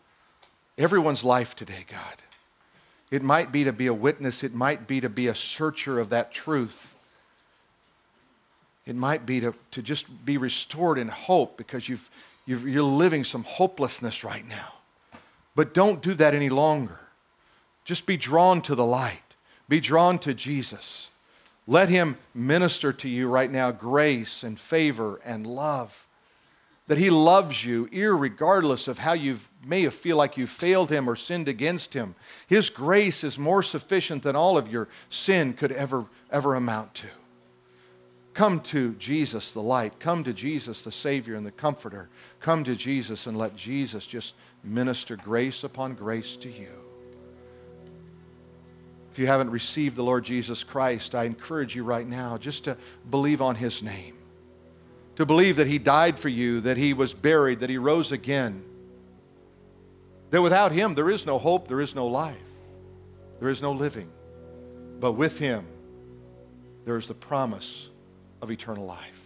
everyone's 0.77 1.23
life 1.23 1.55
today, 1.55 1.85
God. 1.89 2.17
It 3.13 3.23
might 3.23 3.53
be 3.53 3.63
to 3.63 3.73
be 3.73 3.87
a 3.87 3.95
witness, 3.95 4.43
it 4.43 4.53
might 4.53 4.89
be 4.89 5.01
to 5.01 5.09
be 5.09 5.29
a 5.29 5.35
searcher 5.37 6.01
of 6.01 6.11
that 6.11 6.35
truth. 6.35 6.88
It 8.89 8.97
might 8.97 9.27
be 9.27 9.41
to, 9.41 9.55
to 9.73 9.83
just 9.83 10.25
be 10.25 10.39
restored 10.39 10.97
in 10.97 11.09
hope 11.09 11.59
because 11.59 11.91
you've, 11.91 12.11
you've, 12.47 12.67
you're 12.67 12.83
living 12.83 13.23
some 13.23 13.45
hopelessness 13.45 14.25
right 14.25 14.49
now. 14.49 14.73
But 15.55 15.75
don't 15.75 16.01
do 16.01 16.15
that 16.15 16.35
any 16.35 16.49
longer. 16.49 16.99
Just 17.85 18.07
be 18.07 18.17
drawn 18.17 18.63
to 18.63 18.75
the 18.75 18.87
light, 18.87 19.23
be 19.69 19.79
drawn 19.79 20.19
to 20.21 20.33
Jesus. 20.33 21.11
Let 21.67 21.91
Him 21.91 22.17
minister 22.35 22.95
to 22.95 23.11
you 23.11 23.29
right 23.29 23.51
now 23.51 23.71
grace 23.73 24.43
and 24.43 24.59
favor 24.59 25.21
and 25.23 25.47
love. 25.47 26.07
That 26.87 26.97
He 26.97 27.11
loves 27.11 27.63
you, 27.67 27.89
irregardless 27.89 28.89
of 28.89 29.01
how 29.01 29.13
you 29.13 29.41
may 29.67 29.87
feel 29.91 30.17
like 30.17 30.39
you 30.39 30.47
failed 30.47 30.89
Him 30.89 31.11
or 31.11 31.15
sinned 31.15 31.47
against 31.47 31.93
Him. 31.93 32.15
His 32.47 32.71
grace 32.71 33.23
is 33.23 33.39
more 33.39 33.63
sufficient 33.63 34.23
than 34.23 34.35
all 34.35 34.57
of 34.57 34.73
your 34.73 34.89
sin 35.11 35.53
could 35.53 35.73
ever, 35.73 36.07
ever 36.31 36.55
amount 36.55 36.95
to. 36.95 37.09
Come 38.39 38.61
to 38.61 38.95
Jesus, 39.01 39.51
the 39.51 39.61
light. 39.61 39.99
Come 39.99 40.23
to 40.23 40.33
Jesus, 40.33 40.85
the 40.85 40.93
Savior 40.93 41.35
and 41.35 41.45
the 41.45 41.51
Comforter. 41.51 42.09
Come 42.39 42.63
to 42.63 42.77
Jesus 42.77 43.27
and 43.27 43.37
let 43.37 43.57
Jesus 43.57 44.07
just 44.07 44.37
minister 44.63 45.17
grace 45.17 45.65
upon 45.65 45.95
grace 45.95 46.37
to 46.37 46.49
you. 46.49 46.71
If 49.11 49.19
you 49.19 49.27
haven't 49.27 49.51
received 49.51 49.97
the 49.97 50.05
Lord 50.05 50.25
Jesus 50.25 50.63
Christ, 50.63 51.17
I 51.17 51.25
encourage 51.25 51.75
you 51.75 51.83
right 51.83 52.07
now 52.07 52.39
just 52.39 52.63
to 52.67 52.77
believe 53.11 53.43
on 53.43 53.57
His 53.57 53.83
name, 53.83 54.17
to 55.17 55.27
believe 55.27 55.57
that 55.57 55.67
He 55.67 55.81
died 55.81 56.17
for 56.17 56.29
you, 56.29 56.61
that 56.61 56.77
He 56.77 56.95
was 56.95 57.13
buried, 57.15 57.59
that 57.59 57.71
He 57.71 57.77
rose 57.77 58.13
again, 58.13 58.63
that 60.31 60.43
without 60.43 60.71
Him 60.71 60.95
there 60.95 61.11
is 61.11 61.27
no 61.27 61.41
hope, 61.41 61.67
there 61.67 61.81
is 61.81 61.97
no 61.97 62.07
life, 62.07 62.37
there 63.41 63.49
is 63.49 63.63
no 63.63 63.73
living. 63.73 64.09
But 65.01 65.15
with 65.15 65.41
Him, 65.41 65.67
there 66.85 66.99
is 66.99 67.09
the 67.09 67.15
promise 67.15 67.89
of 68.41 68.51
eternal 68.51 68.87
life. 68.87 69.18